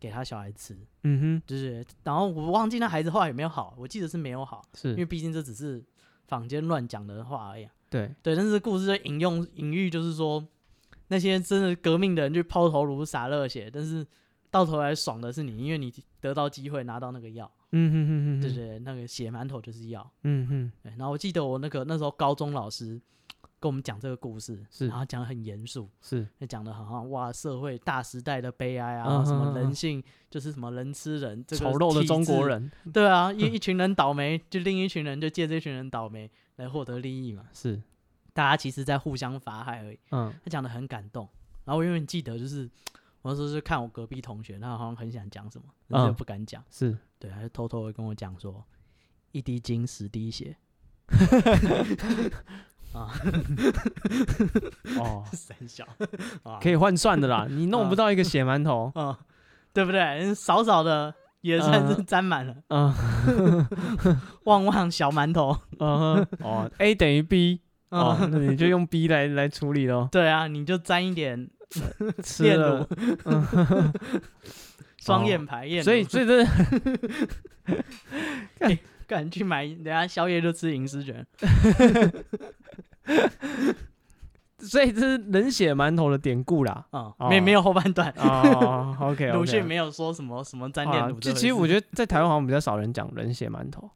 [0.00, 5.84] 给他小孩吃，嗯哼，就是，然后我忘记那孩子后来有没有好，我记得是没有好，是因为毕竟这只是
[6.26, 8.14] 坊间乱讲的话而已，对。
[8.22, 10.44] 对，但是故事的引用隐喻就是说，
[11.08, 14.06] 那些真的革命的人去抛头颅洒热血，但是
[14.50, 23.00] 到头来爽的是你，因为你得到机会拿到那个药，嗯哼哼哼，对对，那个血馒头就是药，嗯哼，对，然后我记得我那个那时候高中老师。
[23.60, 37.80] 跟我们讲这个故事，是，然后讲的很严肃，是，讲得好像哇，社会大时代的悲哀啊，嗯、什么人性就是什么人吃人，这个丑陋的中国人，对啊，一一群人倒霉，就另一群人就借这群人倒霉来获得利益嘛，是，
[38.32, 39.98] 大家其实在互相罚害而已。
[40.10, 41.28] 嗯，他讲的很感动，
[41.64, 42.70] 然后我永远记得，就是
[43.22, 46.96] 我那时候是看我隔壁同学，他好像很想讲什么，但是又不敢讲，是。
[47.18, 48.64] 对，他就偷偷的跟我讲说，
[49.32, 50.56] 一滴精十滴血。
[52.94, 53.10] 啊，
[54.98, 55.84] 哦， 三小，
[56.62, 57.46] 可以换算的啦。
[57.50, 59.16] 你弄不到一个血馒头，嗯，
[59.72, 60.32] 对不对？
[60.34, 61.12] 少少的
[61.44, 62.90] 也算是沾满了，嗯，
[64.44, 70.08] 旺旺小馒头，嗯，哦，A 等于 B，哦，那你就用 B 来来处理咯。
[70.10, 71.50] 对啊，你就沾一点
[72.22, 72.88] 吃 乳，
[74.96, 76.46] 双眼牌焰乳，所以所以这。
[79.06, 81.26] 赶紧去买，等下宵夜就吃银丝卷。
[84.66, 86.86] 所以这是冷血馒头的典故啦。
[86.90, 88.12] 啊、嗯，没、哦、没有后半段。
[88.18, 91.18] 哦，OK，鲁迅没有说什么什么沾点卤。
[91.20, 93.90] 就其实我觉得在台湾好像比较少人讲冷血馒头。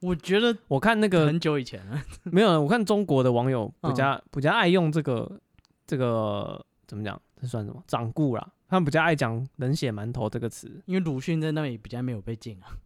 [0.00, 2.60] 我觉得我看那个很久以前了，没有。
[2.60, 5.40] 我看中国的网友比较、嗯、比较爱用这个
[5.86, 7.18] 这个怎么讲？
[7.40, 7.82] 这算什么？
[7.86, 8.46] 掌故啦。
[8.68, 12.76] 他们比较爱讲冷血馒头这个词，因为鲁迅在那里比较没有被禁啊。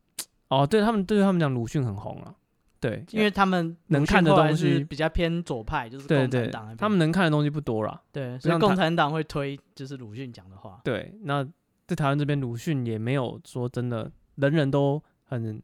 [0.48, 2.34] 哦，对他们，对他们讲鲁迅很红啊，
[2.80, 10.80] 对，因为他们能看的东西比较偏左派，就是共产党，他们能看的东西不多啦，对，所以共产党会推就是鲁迅讲的话。
[10.84, 11.44] 对，那
[11.86, 15.60] 在台湾这边，鲁迅也没有说真的，人人都很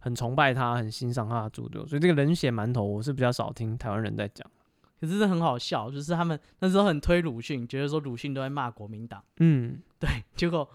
[0.00, 4.46] 很崇拜他，很欣赏他的著作，所以这个冷血馒头，我是比较少听台湾人在讲。
[5.00, 10.68] 可是这很好笑，就是他们那时候很推鲁迅，觉得说鲁迅都在骂国民党，嗯，对，结果。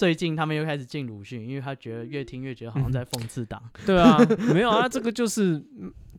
[0.00, 3.62] 最近他们又开始禁鲁迅，因为他觉得越听越觉得好像在讽刺党。
[3.84, 4.16] 对啊，
[4.50, 5.62] 没有啊，这个就是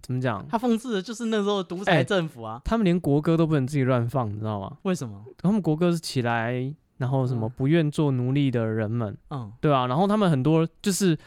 [0.03, 0.45] 怎么讲？
[0.47, 2.61] 他讽刺的就是那时候的独裁政府啊。
[2.63, 4.77] 他们连国歌都不能自己乱放，你知道吗？
[4.83, 5.25] 为什么？
[5.39, 11.17] 他们国歌是起来，然后什么不愿做奴隶的人们，嗯，对啊，然后他们很多就是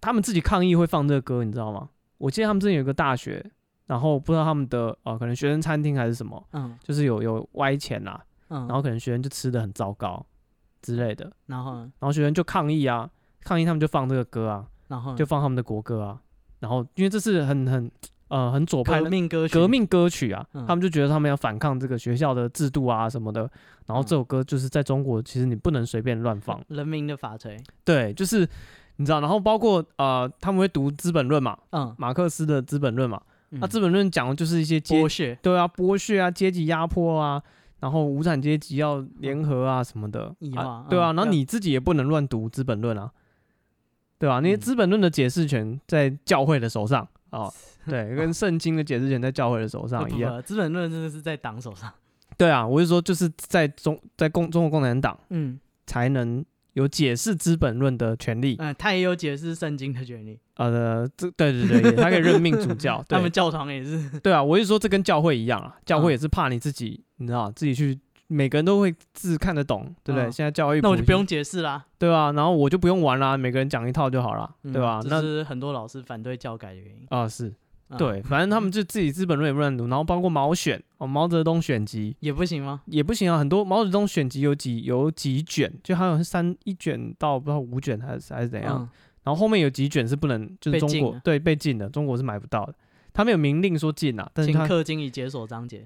[0.00, 1.88] 他们自己抗议会放这个歌，你知道吗？
[2.18, 3.44] 我记得他们之前有个大学，
[3.86, 10.24] 然后不知道他们的呃可能学生餐厅还是什么，嗯，就是有有歪钱啦，嗯，然后可能学生就吃的很糟糕。
[10.80, 13.08] 之类的，然后，然后学生就抗议啊，
[13.42, 16.20] 抗议他们就放这个歌啊，然后就放他们的国歌啊，
[16.60, 17.90] 然后因为这是很很
[18.28, 23.50] 呃很左派的革命歌曲，革命歌曲啊，他们就觉得他们要反抗这个学校的制度啊什么的，
[23.86, 28.48] 然后这首歌就是在中国其实你不能随便乱放，人民的法锤，对，就是
[28.96, 37.42] 你知道，然后包括呃他们会读《资本论》嘛，嗯，马克思的《资本论》嘛，那《资本论》讲的就是一些剥削，对啊，剥削啊，阶级压迫啊。
[37.80, 43.10] 然后无产阶级要联合啊什么的，啊对啊，然后你自己也不能乱读《资本论》啊，
[44.18, 44.40] 对吧？
[44.40, 47.52] 那些资本论的解释权在教会的手上哦，
[47.86, 50.42] 对，跟圣经的解释权在教会的手上一样。
[50.42, 51.92] 资本论真的是在党手上。
[52.36, 58.54] 对啊，我是说，就是在中在共中国共产党，嗯，才能有解释资本论的权利。
[58.60, 60.38] 嗯，他也有解释圣经的权利。
[60.54, 63.02] 呃，这对对对，他可以任命主教。
[63.08, 64.20] 他们教堂也是。
[64.20, 67.98] 对啊，我是说，这跟教会一样啊，教会也是怕你自己，你知道，自己去。
[68.30, 70.30] 每个人都会字看得懂，对不对？
[70.30, 72.30] 现在教育，那我就不用解释啦，对吧？
[72.32, 75.00] 然后我就不用玩啦，每个人讲一套就好了，对吧？
[75.02, 77.50] 这是很多老师反对教改的原因啊，是
[77.96, 82.82] 对，反正他们就自己资本论也不认读，然后包括毛选哦，毛泽东选集也不行吗？
[82.84, 88.86] 也不行啊，很多毛泽东选集有几有几卷，就好像是三一卷到不知道五卷还是还是怎样，
[89.22, 92.74] 然后后面有几卷是不能，就是中国对被禁的，中国是买不到的。
[93.18, 95.84] 他没有明令说禁啊，但请氪金已解锁章节，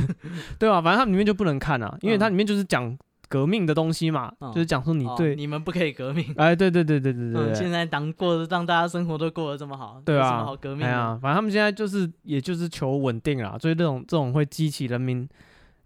[0.58, 0.80] 对吧？
[0.80, 2.96] 反正他里面就不能看啊，因为它里面就是讲
[3.28, 6.24] 革命的东西嘛，嗯、就是讲说你对、哦、你们不可以革命。
[6.38, 11.18] 哎，对对对对对对，嗯、现在当过得让大家生活都过得这么好，对啊，什么好革命啊？
[11.20, 15.28] 反正他们现在就是也就是求稳定啊，所以这种这种会激起人民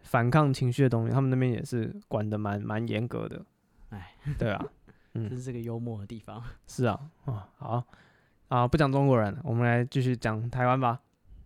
[0.03, 3.45] 反抗情绪的东西，他们那边也是管的蛮蛮严格的。
[3.91, 4.65] 哎，对啊，
[5.15, 6.41] 嗯， 这是这个幽默的地方。
[6.69, 7.85] 是啊，啊好。
[8.49, 11.01] 啊，不讲中国人，我们来继续讲台湾吧。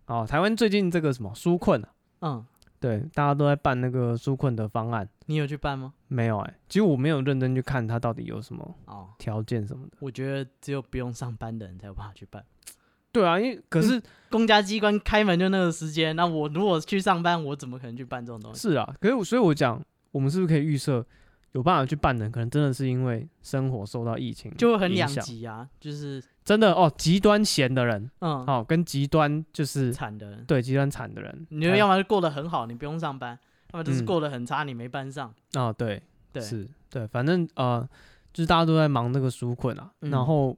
[0.05, 1.89] 哦，台湾最近这个什么纾困啊，
[2.21, 2.45] 嗯，
[2.79, 5.07] 对，大家都在办那个纾困的方案。
[5.25, 5.93] 你有去办吗？
[6.07, 9.93] 没有哎、欸，其实我没有认真去看它到底有什么哦条件什么的。
[9.99, 12.43] 我觉得只有不用上班的人才有办法去办。
[13.11, 18.69] 对啊，因为可是公家机关开门就那个时间，那我如果去上班，我怎么可能去办这种东西？
[18.69, 21.05] 是啊，可是所以我讲，我们是不是可以预设？
[21.53, 33.37] 有办法去办的，可能真的是因为生活受到疫情，就会很两极啊，就是真的哦，极端闲的人，嗯，哦，跟极端就是惨的人，对，极端惨的人，你要么就过得很好，你不用上班，
[33.73, 35.33] 要么就是过得很差，你没班上。
[35.53, 36.01] 哦，对，
[36.33, 37.87] 对，是，对，反正呃，
[38.33, 40.57] 就是大家都在忙那个纾困啊，然后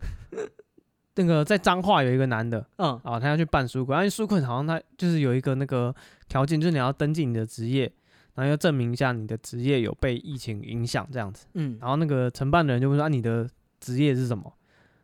[1.15, 5.93] 那个在彰化有一个男的，嗯，啊，他要去办纾困，因为纾困好像他就是有一个那个
[6.27, 7.91] 条件，就是你要登记你的职业。
[8.35, 13.47] 然后要证明一下你的职业有被疫情影响这样子，嗯，然后那个承办的人就会说：“啊，你的
[13.79, 14.51] 职业是什么？”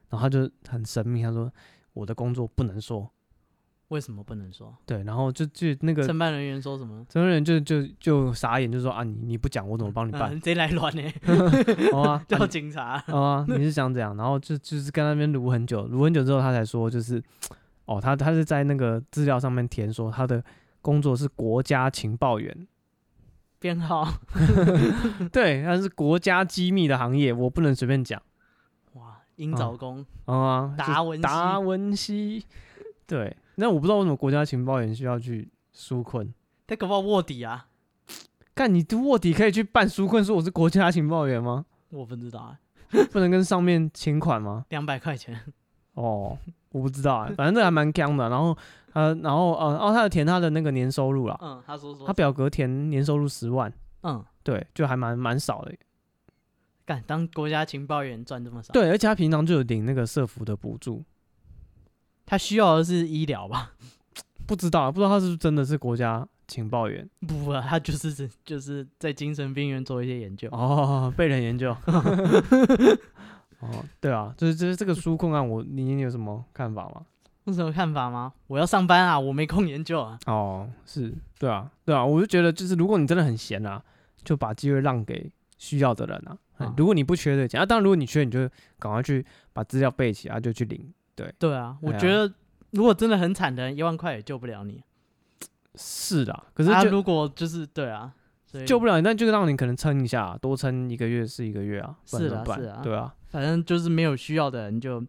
[0.10, 1.52] 然后他就很神秘，他说
[1.94, 3.10] ：“我的工作不能说。”
[3.90, 4.72] 为什么不能说？
[4.86, 7.04] 对，然后就就那个承办人员说什么？
[7.10, 11.02] 承办人员就就就傻眼，就说：“啊，你你不讲，我怎么帮你办？”谁来乱呢？
[11.92, 13.00] 好啊， 叫警察。
[13.08, 14.16] 好啊，你是想怎样？
[14.16, 17.20] 然后就就是跟那边撸很久，撸很久之后，他才说，就是
[17.86, 20.44] 哦，他他是在那个资料上面填说他的
[20.84, 22.68] 工作是国家情报员。
[23.58, 24.08] 编号，
[25.34, 28.22] 对，他是国家机密的行业，我不能随便讲。
[29.40, 32.46] 哇，鹰爪功啊，达文达文西，
[33.08, 36.34] 对，那我不知道为什么国家情报员需要去纾困，
[36.68, 37.68] 他搞不好卧底啊？
[38.54, 41.66] 干，你卧底可以去办纾困，说我是国家情报员吗？
[41.90, 42.60] 我不知道啊，
[43.12, 44.66] 不能跟上面请款吗？
[44.70, 45.40] 两百块钱。
[45.94, 46.38] 哦，
[46.72, 48.30] 我不知道啊，反正这还蛮僵的。
[48.30, 48.56] 然后，
[48.94, 51.38] 呃，然后，呃，哦，他有填他的那个年收入啦。
[51.42, 53.72] 嗯，他说说，他表格填年收入十万。
[54.04, 55.74] 嗯，对，就还蛮蛮少的。
[56.90, 58.74] 干，当国家情报员赚这么少？
[58.74, 61.06] 对，而且他平常就有领那个社福的补助。
[62.26, 63.74] 他需要的是医疗吧？
[64.48, 67.08] 不知道，不知道他是不是真的是国家情报员？
[67.28, 70.50] 不啊，他就是就是在精神病院做一些研究。
[70.50, 71.70] 哦， 被人研究。
[73.60, 77.06] 哦，对啊，就是就是这个纾控案，我你你有什么看法吗？
[77.44, 78.34] 有什么看法吗？
[78.48, 80.18] 我要上班啊，我没空研究啊。
[80.26, 83.80] 哦，是，对啊，对啊，我就觉得就是如果你真的很闲啊，
[84.24, 86.36] 就把机会让给需要的人啊。
[86.60, 88.40] 哦、如果你不缺这钱啊，当然如果你缺，你就
[88.78, 90.94] 赶快去把资料备齐啊，就去领。
[91.16, 92.32] 对，对啊，我觉得
[92.72, 94.84] 如果真的很惨的人，一万块也救不了你。
[95.76, 98.14] 是的，可是就、啊、如果就是对啊，
[98.66, 101.96] 救不了你，但就让你可能撑一下，多撑一个月是一个月啊。
[102.06, 103.14] 是啊，是啊，对啊。
[103.28, 105.04] 反正就是没有需要的人就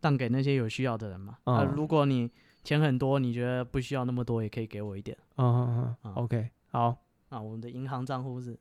[0.00, 1.36] 让给那些有需要的人嘛。
[1.44, 2.30] 啊，如果你
[2.64, 5.16] 钱很多，你觉得不需要那么多，也可以给我一点。
[5.36, 6.96] 嗯嗯嗯 OK，好。
[7.28, 8.56] 啊，我们的银行账户是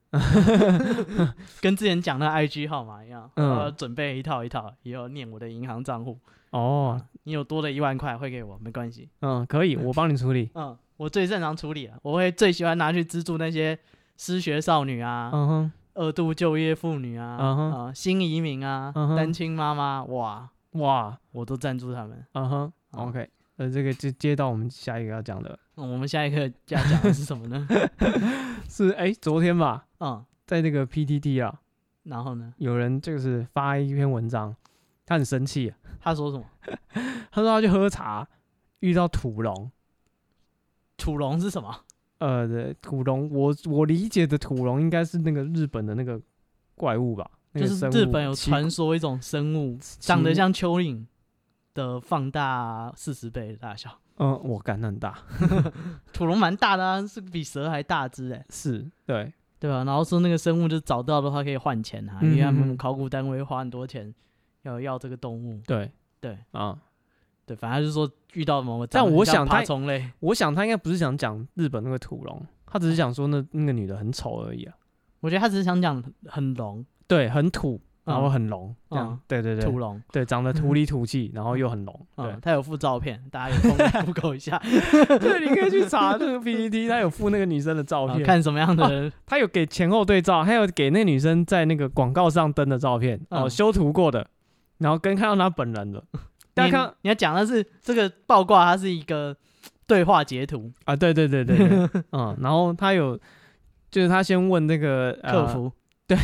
[1.61, 6.19] 跟之前讲的 IG 号码一样，我准备一套一套，也要念我的银行账户。
[6.51, 9.09] 哦，你有多的一万块汇给我没关系。
[9.21, 10.49] 嗯，可以，我帮你处理。
[10.55, 13.77] 嗯，我最擅长处理了，我会最喜欢拿去资助那些
[14.17, 15.29] 失学少女啊。
[15.33, 15.71] 嗯哼。
[15.97, 22.21] 二度就业妇女啊，嗯啊，新移民啊，嗯单亲妈妈，哇哇，我都赞助他们。
[22.33, 25.57] 嗯哼，OK，呃，这个就接到我们下一个要讲的。
[25.75, 27.65] 我们下一个要讲的是什么呢？
[28.69, 31.61] 是哎，昨天吧，嗯，在那个 PTT 啊，
[32.03, 34.55] 然后呢，有人就是发一篇文章，
[35.05, 36.45] 他很生气，他说什么？
[37.31, 38.27] 他说他去喝茶，
[38.79, 39.71] 遇到土龙。
[40.97, 41.81] 土龙是什么？
[42.19, 46.19] 呃，对，土龙，我我理解的土龙应该是那个日本的那个
[46.75, 47.29] 怪物吧？
[47.53, 51.05] 就是日本有传说一种生物长得像蚯蚓
[51.73, 53.97] 的放大四十倍的大小。
[54.17, 55.17] 嗯，我感很大，
[56.13, 58.45] 土龙蛮大的啊，是比蛇还大只哎。
[58.49, 59.83] 是，对，对吧？
[59.83, 64.13] 然后说那个生物就找到的话可以换钱啊，嗯、因为他们考古单位花很多钱
[64.63, 65.59] 要要这个动物。
[65.65, 65.91] 对，
[66.21, 66.77] 对，啊，
[67.45, 74.73] 对，反正就是说遇到某个，但我想他，类我想他应该不是想讲日本那个土龙，他只是想说那那个女的很丑而已啊。
[75.19, 77.81] 我觉得他只是想讲很龙，对，很土。
[78.05, 83.75] 然后很龙，这样，对对对，土龙，对，长得土里土气，然后又很龙，对，他有附照片，大家有空
[84.13, 94.27] Google 一下，对，你可以去查这个 PPT， 他有附那个女生的照片，看什么样的人，他有给前后对照，还有给那女生在那个广告上登的照片，哦，修图过的，
[94.77, 96.03] 然后跟看到他本人的，
[96.53, 99.35] 大家看，你要讲的是这个爆挂，它是一个
[99.87, 100.71] 对话截图。
[100.83, 101.57] 啊，对对对对，
[102.11, 103.19] 嗯，然后他有，
[103.89, 105.71] 就是他先问那个客服。
[106.07, 106.17] 对，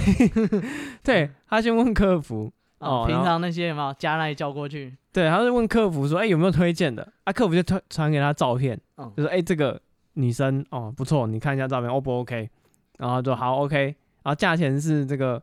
[1.03, 4.95] 对他先问客服哦，平常那些有没有加那里叫过去？
[5.13, 8.79] 对，他就问客服说：“哎，有没有推荐的？”啊，客服就传传给他照片，
[9.15, 9.79] 就说：“哎，这个
[10.13, 12.49] 女生哦不错，你看一下照片，O 不 OK？”
[12.97, 15.41] 然后就好 OK，然后价钱是这个，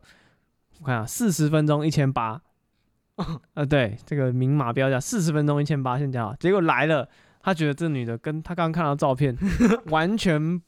[0.79, 2.41] 我看啊，四十分钟一千八，
[3.53, 6.35] 呃，对，这个明码标价，四十分钟一千八，先讲好。
[6.35, 7.07] 结果来了，
[7.41, 9.37] 他觉得这女的跟他刚刚看到照片
[9.91, 10.61] 完全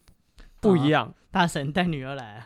[0.62, 1.14] 不一样。
[1.32, 2.45] 大神带女儿来，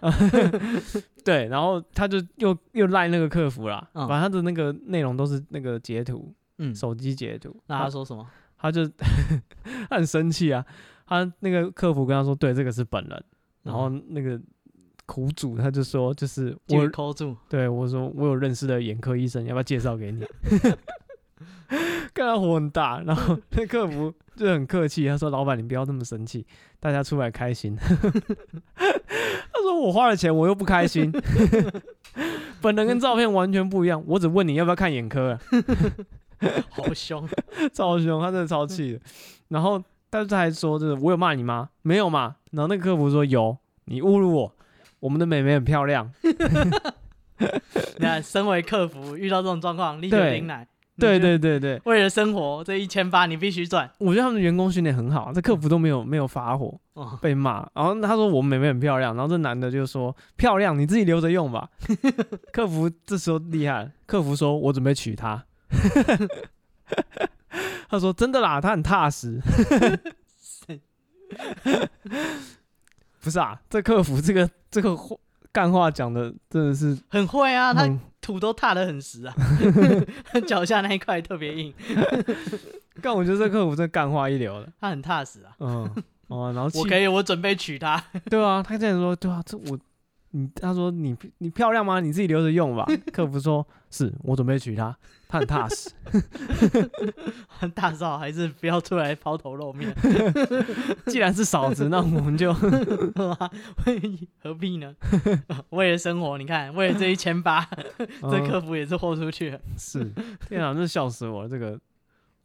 [1.25, 7.59] 对，然后他就又又赖那个客服啦，反正他的那个内容都是那个截图，嗯，手机截图。
[7.65, 8.23] 那他说什么？
[8.59, 9.07] 他就他
[9.97, 10.63] 很生气啊，
[11.07, 13.23] 他那个客服跟他说，对，这个是本人。
[13.63, 14.39] 然后那个
[15.07, 16.87] 苦主他就说，就是我
[17.49, 20.23] 对我说，我有认识的眼科医生，要不要介绍给你？
[22.13, 26.45] 看他火很大，然后那客服就很客气，他说：“老板，你不要那么生气，
[26.79, 27.75] 大家出来开心。
[28.75, 31.11] ”他说：“我花了钱，我又不开心。
[32.61, 35.39] 本人跟照片完全不一样，我只问你要不要看眼科啊。”
[36.69, 37.27] 好凶，
[37.73, 38.99] 超凶，他真的超气的。
[39.49, 41.69] 然后，但是他还说：“就是我有骂你吗？
[41.81, 44.55] 没有嘛。”然后那个客服说：“有，你侮辱我。
[44.99, 46.11] 我们的美眉很漂亮。”
[47.97, 50.67] 你看，身为客服，遇到这种状况，立刻领奶。
[50.97, 53.89] 对对对对，为了生活，这一千八你必须赚。
[53.97, 56.79] 我觉得他们的员工训练很好，这客服都没有没有发火，
[57.21, 57.67] 被骂。
[57.73, 61.69] 然后他说我们妹妹很漂亮，然后这男的就说漂亮，你自己留着用吧。
[62.53, 65.43] 客服这时候厉害，客服说我准备娶她。
[67.89, 69.41] 他说真的啦，他很踏实。
[73.21, 74.95] 不是啊，这客服这个这个
[75.55, 77.89] 干话讲的真的是很会啊，他。
[78.21, 79.35] 土都踏得很实啊，
[80.47, 81.71] 脚下那一块特别硬。
[82.99, 85.53] 但我觉得这客服真干话一流了，他很踏实啊。
[85.59, 85.87] 嗯，
[86.29, 88.03] 哦，然后我可以，我准备娶她。
[88.27, 89.77] 对啊，他这样说，对啊，这我，
[90.31, 91.99] 你他说你你漂亮吗？
[91.99, 92.87] 你自己留着用吧。
[93.13, 94.97] 客服说，是我准备娶她，
[95.35, 95.89] 他很踏实。
[97.73, 99.93] 大少还是不要出来抛头露面。
[101.07, 102.53] 既然是嫂子，那我们就
[104.41, 104.95] 何必呢？
[105.71, 107.67] 为了生活，你看，为了这一千八，
[108.21, 109.59] 这客服也是豁出去了。
[109.77, 110.11] 是，
[110.47, 111.79] 天啊，这笑死我了，这个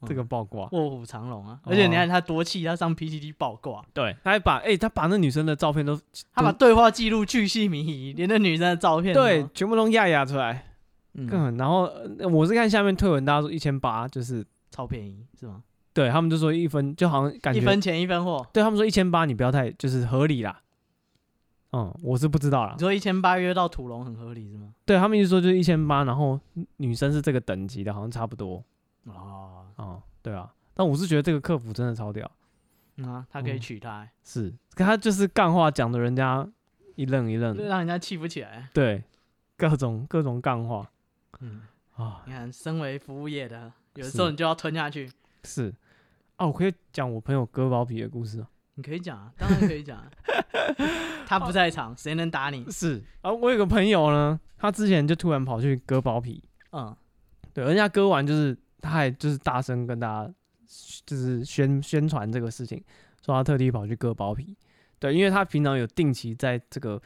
[0.07, 1.61] 这个爆挂，卧虎藏龙啊！
[1.65, 5.99] 而且你看他多气，他上 PTT 爆挂，对，他还把哎，他把那女生的照片都，
[6.35, 10.70] 他把对话记录巨细靡遗，连那女生的照片，对，全部都压压出来。
[11.15, 11.91] 嗯，然后
[12.31, 15.63] 我是看下面推文，大家说一千八就是超便宜，是吗？
[15.93, 18.47] 对他们就说一分就好像感觉一分钱一分货。
[18.53, 20.63] 对他们说一千八你不要太就是合理啦。
[21.73, 22.75] 嗯，我是不知道啦。
[22.77, 24.73] 你说一千八约到土龙很合理是吗？
[24.87, 26.39] 对他们一直说就是一千八，然后
[26.77, 28.63] 女生是这个等级的，好像差不多。
[29.05, 32.31] 哦，哦，对啊，但我是觉得这个客服真的超屌。
[32.97, 36.47] 嗯啊，他可以娶她，是，可他就是干话讲的人家
[36.97, 38.69] 一愣一愣，让人家气不起来。
[38.73, 39.03] 对，
[39.57, 40.89] 各种各种干话。
[41.41, 41.63] 嗯
[41.95, 45.07] 啊，你看，身为服务业的，有的时候你就要吞下去。
[45.45, 45.75] 是，是
[46.37, 48.49] 啊，我可以讲我朋友割包皮的故事啊。
[48.75, 50.03] 你可以讲啊，当然可以讲。
[51.27, 52.69] 他不在场，谁能打你？
[52.71, 56.43] 是啊，我有个朋友呢，他之前就突然跑去割包皮。
[56.73, 56.95] 嗯，
[57.53, 60.35] 对，人家割完就是，他还就是大声跟大家
[61.07, 62.83] 就是宣宣传这个事情，
[63.25, 64.57] 说他特地跑去割包皮。
[64.99, 67.01] 对，因为他平常有定期在这个。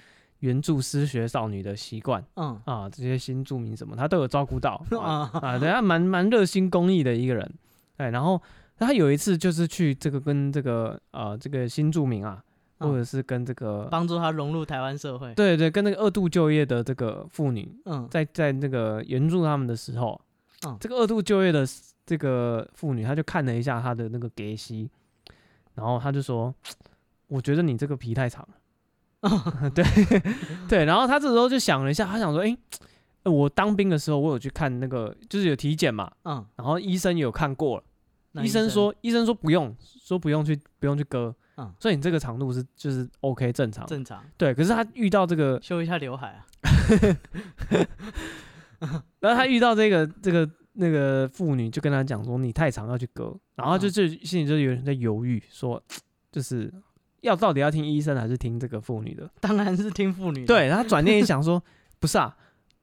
[0.44, 2.60] 援助失学少女的习惯，嗯。
[2.66, 7.50] 啊，这些新住民什么，他都有照顾到 啊，啊，对，他蛮蛮热心公益的一个人，
[7.96, 8.40] 哎，然后
[8.78, 12.42] 他有一次就是去这个跟这个呃这个新住民啊，
[12.78, 20.20] 或者是跟这个帮助他融入台湾社会，对对，跟那个二度就业的这个妇女，嗯，在在那个援助他们的时候，
[20.66, 21.64] 嗯，这个二度就业的
[22.04, 24.90] 这个妇女，她就看了一下他的那个给息，
[25.74, 26.54] 然后他就说，
[27.28, 28.54] 我觉得你这个皮太长了。
[29.74, 29.84] 对
[30.68, 32.56] 对，然后他这时候就想了一下，他想说，哎，
[33.24, 44.52] 我当兵的时候，我有去看那个，就是有体检嘛，嗯，然后医生有看过了，医生说，医生说不用，说不用去，不用去割，嗯，所以你这个长度是就是 OK 正常，正常，对。
[44.52, 46.46] 可是他遇到这个修一下刘海啊，
[49.20, 55.82] 然后他遇到这个这个那个妇女就跟他讲说，你太长要去割，然后就就心里就有人在犹豫，说
[56.30, 56.70] 就是。
[57.24, 59.28] 要到底要听医生还是听这个妇女的？
[59.40, 60.46] 当然是听妇女的。
[60.46, 61.62] 对，他转念一想说，
[61.98, 62.36] 不是啊，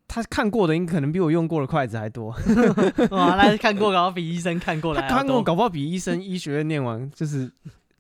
[0.08, 2.36] 他看过的应可能比我用过的筷子还多。
[3.12, 5.16] 哇，那看过搞不好比医生看过的还多。
[5.16, 7.52] 他看过搞不好比医生医学院念完就是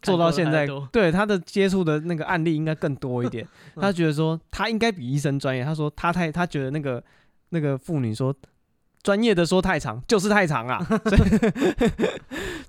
[0.02, 3.48] 做到现在，对他的接触的那个案例应该更多一点。
[3.76, 5.64] 他觉得说他应该比医生专业。
[5.64, 7.04] 他说他太他觉得那个
[7.50, 8.36] 那个妇女说
[9.04, 10.84] 专业的说太长就是太长啊，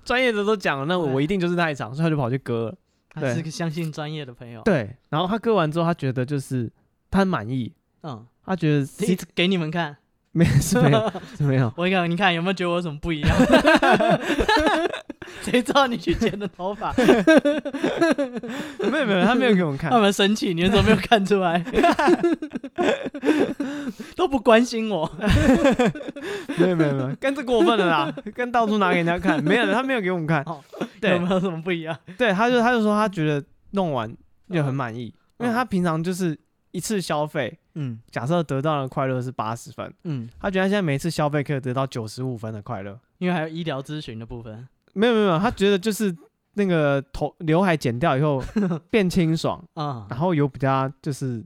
[0.05, 2.75] 专业的都讲了，那我一定就是太长，所以他就跑去割了。
[3.13, 4.61] 他是个相信专业的朋友。
[4.63, 6.71] 对，然后他割完之后，他觉得就是
[7.11, 7.71] 他很满意。
[8.01, 9.95] 嗯，他觉得给给你们看，
[10.33, 11.11] 没有没有
[11.47, 11.71] 没有。
[11.77, 13.35] 我讲，你看有没有觉得我有什么不一样？
[15.41, 16.93] 谁知道你去剪的头发？
[16.97, 17.03] 没
[18.99, 19.89] 有没有，他没有给我们看。
[19.91, 21.63] 他们生气，你们怎么没有看出来？
[24.15, 25.09] 都不关心我。
[26.57, 28.13] 没有没有没有，跟这过分了啦！
[28.33, 30.43] 跟到处拿给人家看，没有，他没有给我们看。
[30.99, 31.95] 对，有没有什么不一样？
[32.17, 34.11] 对，他就他就说他觉得弄完
[34.51, 36.37] 就很满意，因为他平常就是
[36.73, 44.67] 一次消费，嗯，假设得到的快乐是八十分，嗯，他觉得他现在每一次消费可以得到九十五分的快乐，因为还有医疗咨询的部分。
[44.93, 46.15] 没有没有没有，他觉得就是
[46.55, 48.43] 那个头刘海剪掉以后
[48.89, 51.43] 变清爽 啊，然后有比较就是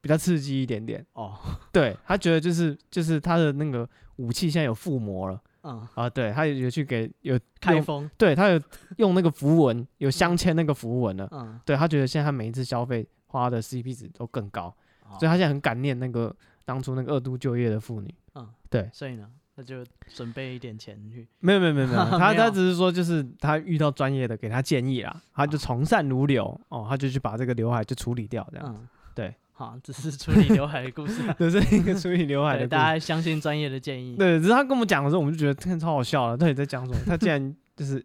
[0.00, 1.04] 比较刺激一点点。
[1.14, 1.34] 哦，
[1.72, 5.40] 对，他觉得就是就是他的那个武器现在有附魔了。
[5.62, 8.58] 嗯啊，对，他有去给有开封，对他有
[8.96, 11.28] 用那个符文，有镶嵌那个符文了。
[11.32, 14.74] 嗯，对他觉得现在他每一次消费花的 CP 值都更高，
[15.18, 18.14] 所以他现在很感念那个当初那个二度就业的妇女。
[18.34, 21.26] 嗯，对，所以呢，他就准备一点钱去。
[21.38, 28.80] 没有没有没有没有， 他他只是说就是他遇到专业的给他建议啦，他就从善如流哦，他就去把这个刘海就处理掉这样子。
[29.14, 29.34] 对。
[29.52, 32.68] 好，只是处理刘海的故事，这是一个处理刘海的故事。
[32.68, 34.14] 大家相信专业的建议。
[34.14, 36.36] 对，只是他跟我们讲的时候，我们就觉得真的超好笑了。
[36.36, 36.98] 到底在讲什么？
[37.04, 38.00] 他竟然就是，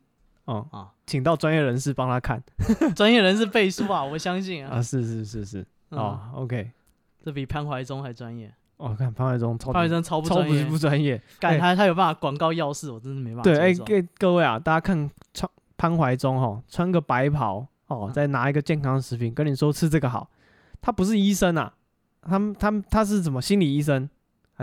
[0.46, 2.44] 哦啊，请到专业人士帮他看，
[2.96, 4.78] 专业人士背书啊， 我相信啊。
[4.78, 6.72] 啊，是是是是，哦，OK，
[7.24, 8.54] 这比潘怀忠还专业。
[8.78, 11.22] 哦，看潘怀忠超，潘怀宗超不专业，不专业。
[11.40, 13.44] 干他，他有办法广告要事，我真是没办法。
[13.44, 20.30] 对，哎，各各位啊，大家看穿潘怀忠哈，穿个白袍哦，再拿一个健康食品跟你说吃这个好，
[20.82, 21.74] 他不是医生啊。
[22.26, 24.10] 他们他们他是什么心理医生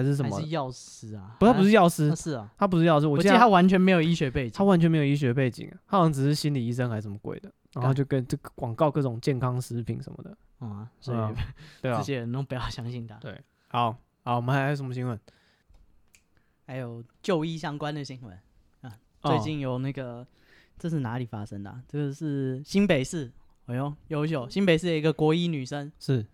[0.00, 0.34] 还是什么？
[0.34, 1.36] 还是药师啊？
[1.38, 2.08] 不，他不是药师。
[2.08, 3.06] 他是啊，他不是药师。
[3.06, 4.52] 我记得他完全没有医学背景。
[4.56, 7.52] 他完全没有医学背景，他好像只是心理医生还是什么鬼的。
[7.74, 10.36] 然后就跟这个广告各种健康食品什么的。
[10.58, 11.34] 啊，所以
[11.82, 13.14] 对啊，这些人都不要相信他。
[13.16, 13.38] 对，
[13.68, 13.94] 好，
[14.24, 15.20] 好，我们还有什么新闻？
[16.66, 18.38] 还有就医相关的新闻
[18.80, 18.98] 啊。
[19.22, 20.26] 最近有那个，
[20.78, 21.80] 这是哪里发生的？
[21.86, 23.30] 这个是新北市。
[23.66, 24.48] 哎呦，优秀！
[24.48, 26.26] 新北市的一个国医女生是。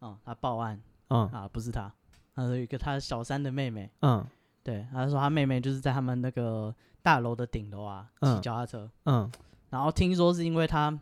[0.00, 1.90] 啊，她报案，嗯啊，不是他，
[2.34, 4.26] 他有一个他小三的妹妹，嗯，
[4.62, 9.30] 对，他说他妹妹就是在他们那个大楼的顶楼啊，骑脚踏车，嗯，
[9.70, 10.98] 然后听说是因为他，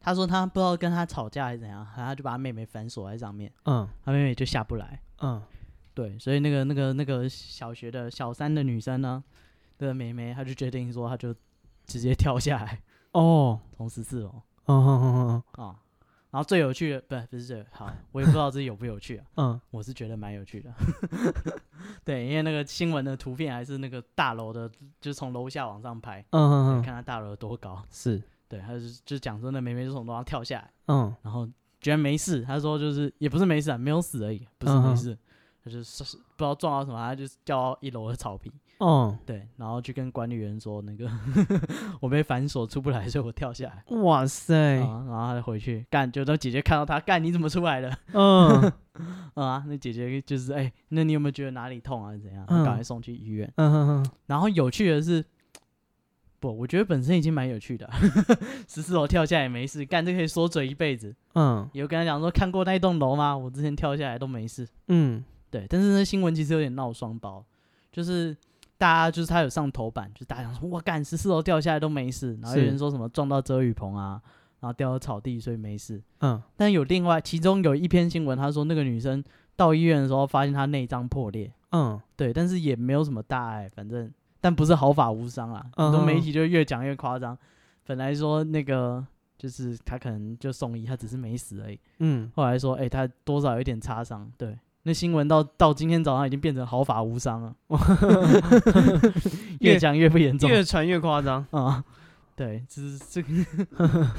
[0.00, 5.40] 他说他不知道跟他吵架还是怎样，然后他就把他妹妹反锁在上面，嗯，他妹妹就下不来，嗯，
[5.94, 9.22] 对，所以那个那个那个小学的小三的女生呢，
[9.78, 11.34] 那个妹妹，她就决定说，她就
[11.86, 15.76] 直接跳下来，哦，从十四楼，嗯嗯嗯嗯啊。
[16.34, 19.24] 然后最有趣的，不是不是这个，好，我也不知道这有不有趣啊。
[19.38, 20.74] 嗯，我是觉得蛮有趣的。
[22.02, 24.68] 对，因为那个新闻的图片还是那个大楼的，
[25.00, 26.18] 就是从楼下往上拍。
[26.30, 26.82] 嗯嗯嗯。
[26.82, 27.80] 看他大楼有多高。
[27.88, 28.20] 是。
[28.48, 30.68] 对，他就就讲说那妹妹就从楼上跳下来。
[30.88, 31.14] 嗯。
[31.22, 31.48] 然后
[31.80, 35.16] 居然没事，他说就是也不是没事啊，没有死而已，不是没事。
[35.62, 38.50] 他就是不知道撞到什么，他就掉到一楼的草皮。
[38.78, 41.08] 哦，对，然后去跟管理员说那个
[42.00, 43.96] 我被反锁出不来，所以我跳下来。
[43.98, 44.54] 哇塞！
[44.78, 47.96] 然后他就回去干，就等姐姐看到他干，你怎么出来的？
[48.12, 48.72] 嗯，
[49.34, 52.12] 啊，那姐姐就是哎，那你有没有觉得哪里痛啊？
[52.16, 52.44] 怎样？
[52.46, 53.50] 赶快送去医院。
[53.56, 54.10] 嗯哼哼。
[54.26, 55.24] 然后有趣的是，
[56.40, 57.88] 不，我觉得本身已经蛮有趣的。
[58.68, 61.14] 十四楼跳下来也没事，干这可以说嘴一辈子。
[61.34, 63.36] 嗯，有跟他讲说看过那一栋楼吗？
[63.36, 64.68] 我之前跳下来都没事。
[64.88, 65.24] 嗯。
[65.50, 67.44] 对，但是那新闻其实有点闹双胞，
[67.92, 68.36] 就是
[68.76, 74.20] 大家就是他有上头版，就是大家想说哇干十四楼掉下来都没事，然后有人说什么撞到遮雨棚啊，
[74.60, 76.02] 然后掉到草地所以没事。
[76.20, 79.22] 嗯，但有另外其中有一篇新闻，他说那个女生
[79.56, 81.52] 到医院的时候发现她内脏破裂。
[81.70, 85.64] 嗯，对，但是也没有什么大碍，反正但不是毫发无伤啊。
[85.76, 87.36] 很多媒体就越讲越夸张，
[87.86, 89.04] 本来说那个
[89.36, 91.80] 就是他可能就送医，他只是没死而已。
[91.98, 94.58] 嗯，后来说哎、欸，他多少有点擦伤，对。
[94.86, 97.56] 那新闻到到今天早上已经变成毫发无伤了，
[99.60, 101.82] 越讲越不严重，越传越夸张啊！
[102.36, 103.28] 对，只是这个，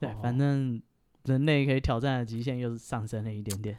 [0.00, 0.82] 对，反正
[1.24, 3.78] 人类可以挑战的极限又是上升了一点点。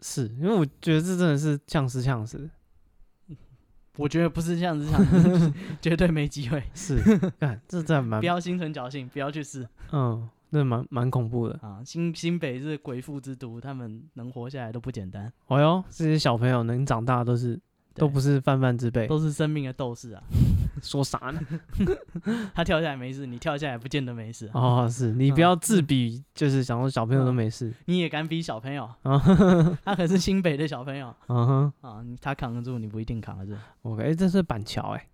[0.00, 2.48] 是因为我觉得这真的是像是像是，
[3.96, 6.62] 我觉得不是呛死呛死， 绝对没机会。
[6.74, 7.02] 是，
[7.40, 9.68] 干这真蛮不要心存侥幸，不要去试。
[9.90, 10.28] 嗯。
[10.50, 11.80] 那蛮蛮恐怖的啊！
[11.84, 15.32] 新新北是鬼父之都，他们能活下来都不简单。
[15.46, 17.58] 哦哟，这些小朋友能长大都是
[17.94, 20.22] 都不是泛泛之辈，都是生命的斗士啊！
[20.82, 21.40] 说啥呢？
[22.54, 24.50] 他跳下来没事，你跳下来不见得没事。
[24.54, 28.88] 哦，是你不要自比，就是想说小朋友都没事，你也敢比小朋友？
[29.02, 29.20] 啊
[29.84, 31.14] 他可是新北的小朋友。
[31.28, 33.52] 嗯哼，啊，他扛得住，你不一定扛得住。
[33.82, 35.06] OK，哎，这是板桥哎。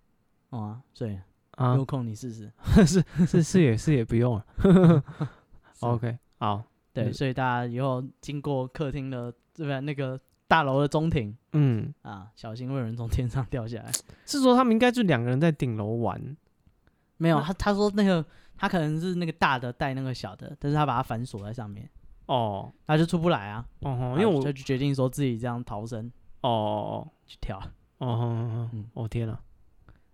[0.51, 1.19] 哦，对。
[1.57, 2.51] 啊，有空你试试，
[2.85, 5.03] 是 是是也是也不用了。
[5.81, 13.91] OK，好，对，所以大家以后经过客厅的这边那个大楼的中庭，嗯啊，小心会有人从天上掉下来。
[14.25, 16.37] 是说他们应该就两个人在顶楼玩？
[17.17, 18.23] 没有，他他说那个
[18.55, 21.89] 他可能是那个大的带那个小的，但是他把它反锁在上面。
[22.27, 23.65] 哦，他就出不来啊。
[23.79, 26.05] 哦，因为我就决定说自己这样逃生。
[26.41, 27.57] 哦哦哦，去跳。
[27.97, 29.37] 哦哦哦，哦天呐。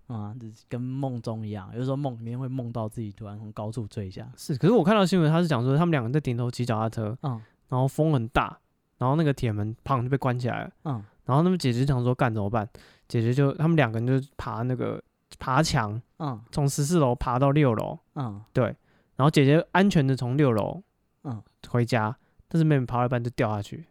[0.07, 4.29] 啊，就是跟梦中一样，有时候梦里面会梦到自己突然从高处坠下。
[4.35, 8.57] 是，可是我看到新闻，他是讲说他们两个在顶头骑脚踏车，嗯，然后风很大，
[8.97, 12.67] 然后那个铁门砰就被关起来了，嗯，然后他们姐姐想说干怎么办？
[13.07, 15.01] 姐姐就他们两个人就爬那个
[15.39, 18.65] 爬墙，嗯，从十四楼爬到六楼，嗯，对，
[19.15, 20.81] 然后姐姐安全的从六楼，
[21.23, 22.15] 嗯，回家，
[22.47, 23.85] 但是妹妹爬到一半就掉下去，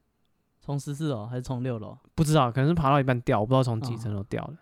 [0.61, 1.97] 从十四楼还是从六楼？
[2.15, 4.53] 不知道，可能是爬到一半掉，我不知道从几层楼掉的。
[4.53, 4.59] 嗯，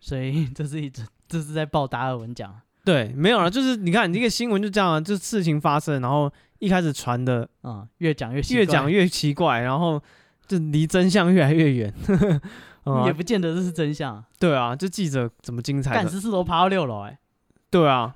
[0.00, 2.54] 所以这是一这这是在报达尔文奖。
[2.84, 10.02] 对，没有了，就是你看你这个新闻就这样啊，就事情发生，然后一开始传的，嗯，越讲越越讲越奇怪，然后
[10.46, 11.92] 就离真相越来越远。
[12.86, 14.24] 嗯、也不见得这是真相。
[14.38, 15.92] 对啊，就记者怎么精彩？
[15.92, 17.18] 干十四楼爬到六楼，哎。
[17.70, 18.14] 对啊，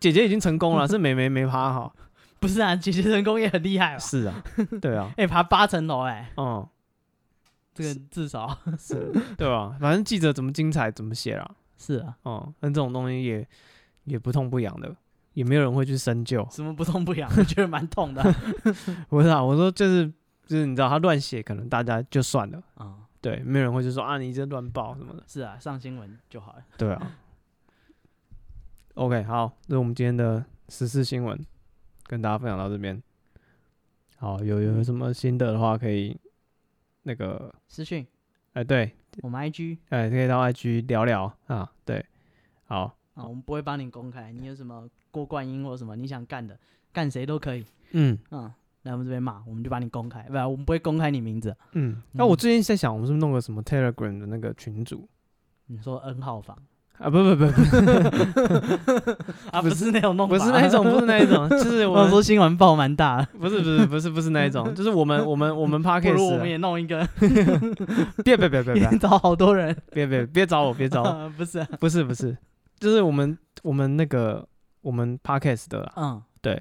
[0.00, 1.94] 姐姐已经成功了，是妹妹没爬好。
[2.40, 3.96] 不是啊，姐姐成功也很厉害。
[3.96, 4.42] 是啊，
[4.80, 6.32] 对啊， 哎、欸，爬八层楼，哎。
[6.36, 6.66] 嗯。
[7.80, 9.76] 这个至少 是， 对吧？
[9.80, 11.50] 反正记者怎么精彩怎么写啦。
[11.76, 13.48] 是啊，哦，那这种东西也
[14.04, 14.94] 也不痛不痒的，
[15.32, 16.46] 也没有人会去深究。
[16.50, 17.30] 什么不痛不痒？
[17.36, 18.22] 我觉得蛮痛的。
[19.08, 20.06] 不是啊，我说就是
[20.46, 22.84] 就是你知道他乱写，可能大家就算了啊。
[22.84, 25.24] 嗯、对，没有人会就说啊，你这乱报什么的。
[25.26, 26.62] 是啊，上新闻就好了。
[26.76, 27.16] 对啊。
[28.94, 31.38] OK，好，这是我们今天的时事新闻，
[32.04, 33.02] 跟大家分享到这边。
[34.18, 36.14] 好，有有什么心得的话可以。
[37.02, 38.06] 那个私讯，
[38.52, 38.92] 哎，对，
[39.22, 42.04] 我们 IG，哎，可以到 IG 聊聊啊，对，
[42.64, 46.58] 好，啊，我们不会帮你公开，你有什么过冠音或什么你想干的，
[46.92, 55.08] 干谁都可以，嗯，嗯，来我们这边骂，我们就把你公开，不，我们不会公开你名字，嗯，那我最近在想，我们是不是弄个什么 Telegram 的那个群组？
[55.66, 56.56] 你说 N 号房。
[57.00, 59.10] 啊不不不不，
[59.56, 67.06] 啊不是那种弄法，不是那种，不是那一种，就是我说新闻报蛮大，不是不是不是不是那一种，就是我们我们我们 Podcast，不如我们也弄一个，
[68.22, 72.36] 别别别别别， 找好多人，别别别找我，别找我， 不是不是不是，
[72.78, 74.46] 就是我们我们那个
[74.82, 76.60] 我们 Podcast 的，嗯，对。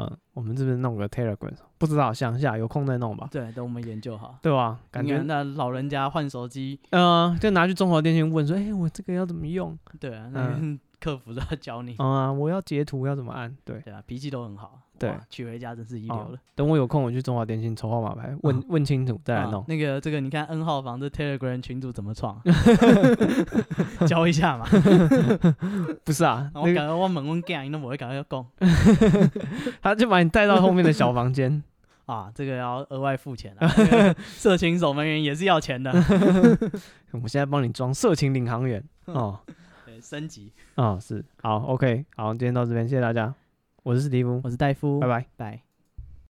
[0.00, 3.28] 嗯，我们这边弄个 Telegram，不知道想一下，有空再弄吧。
[3.30, 4.78] 对，等我们研究好，对吧？
[4.90, 9.78] 感觉那老人家换手机，嗯，就拿去中华电信问说，哎，我这个要怎么用？
[10.00, 10.58] 对啊，那
[11.00, 11.94] 客服都要教你。
[11.98, 13.56] 啊，我要截图要怎么按？
[13.64, 14.80] 对，对啊，脾气都很好。
[14.98, 16.38] 对，娶回家真是一流了。
[16.54, 19.64] 等我有空，我去中华电信抽号码牌，问问清楚再来弄。
[19.68, 22.40] 那个，这个你看 N 号房的 Telegram 群主怎么创？
[24.06, 24.66] 教一下嘛。
[26.04, 28.46] 不是啊，我感觉我问问 g 你都不会赶快要讲。
[29.80, 31.62] 他就把你带到后面的小房间
[32.06, 33.68] 啊，这个要额外付钱啊。
[34.18, 35.92] 色情守门员也是要钱的。
[37.12, 39.38] 我现在帮你装色情领航员哦。
[39.86, 40.52] 对，升级。
[40.74, 43.34] 啊，是好，OK，好，今天到这边，谢谢大家。
[43.88, 45.67] 我是史蒂夫，我是戴夫，拜拜，拜。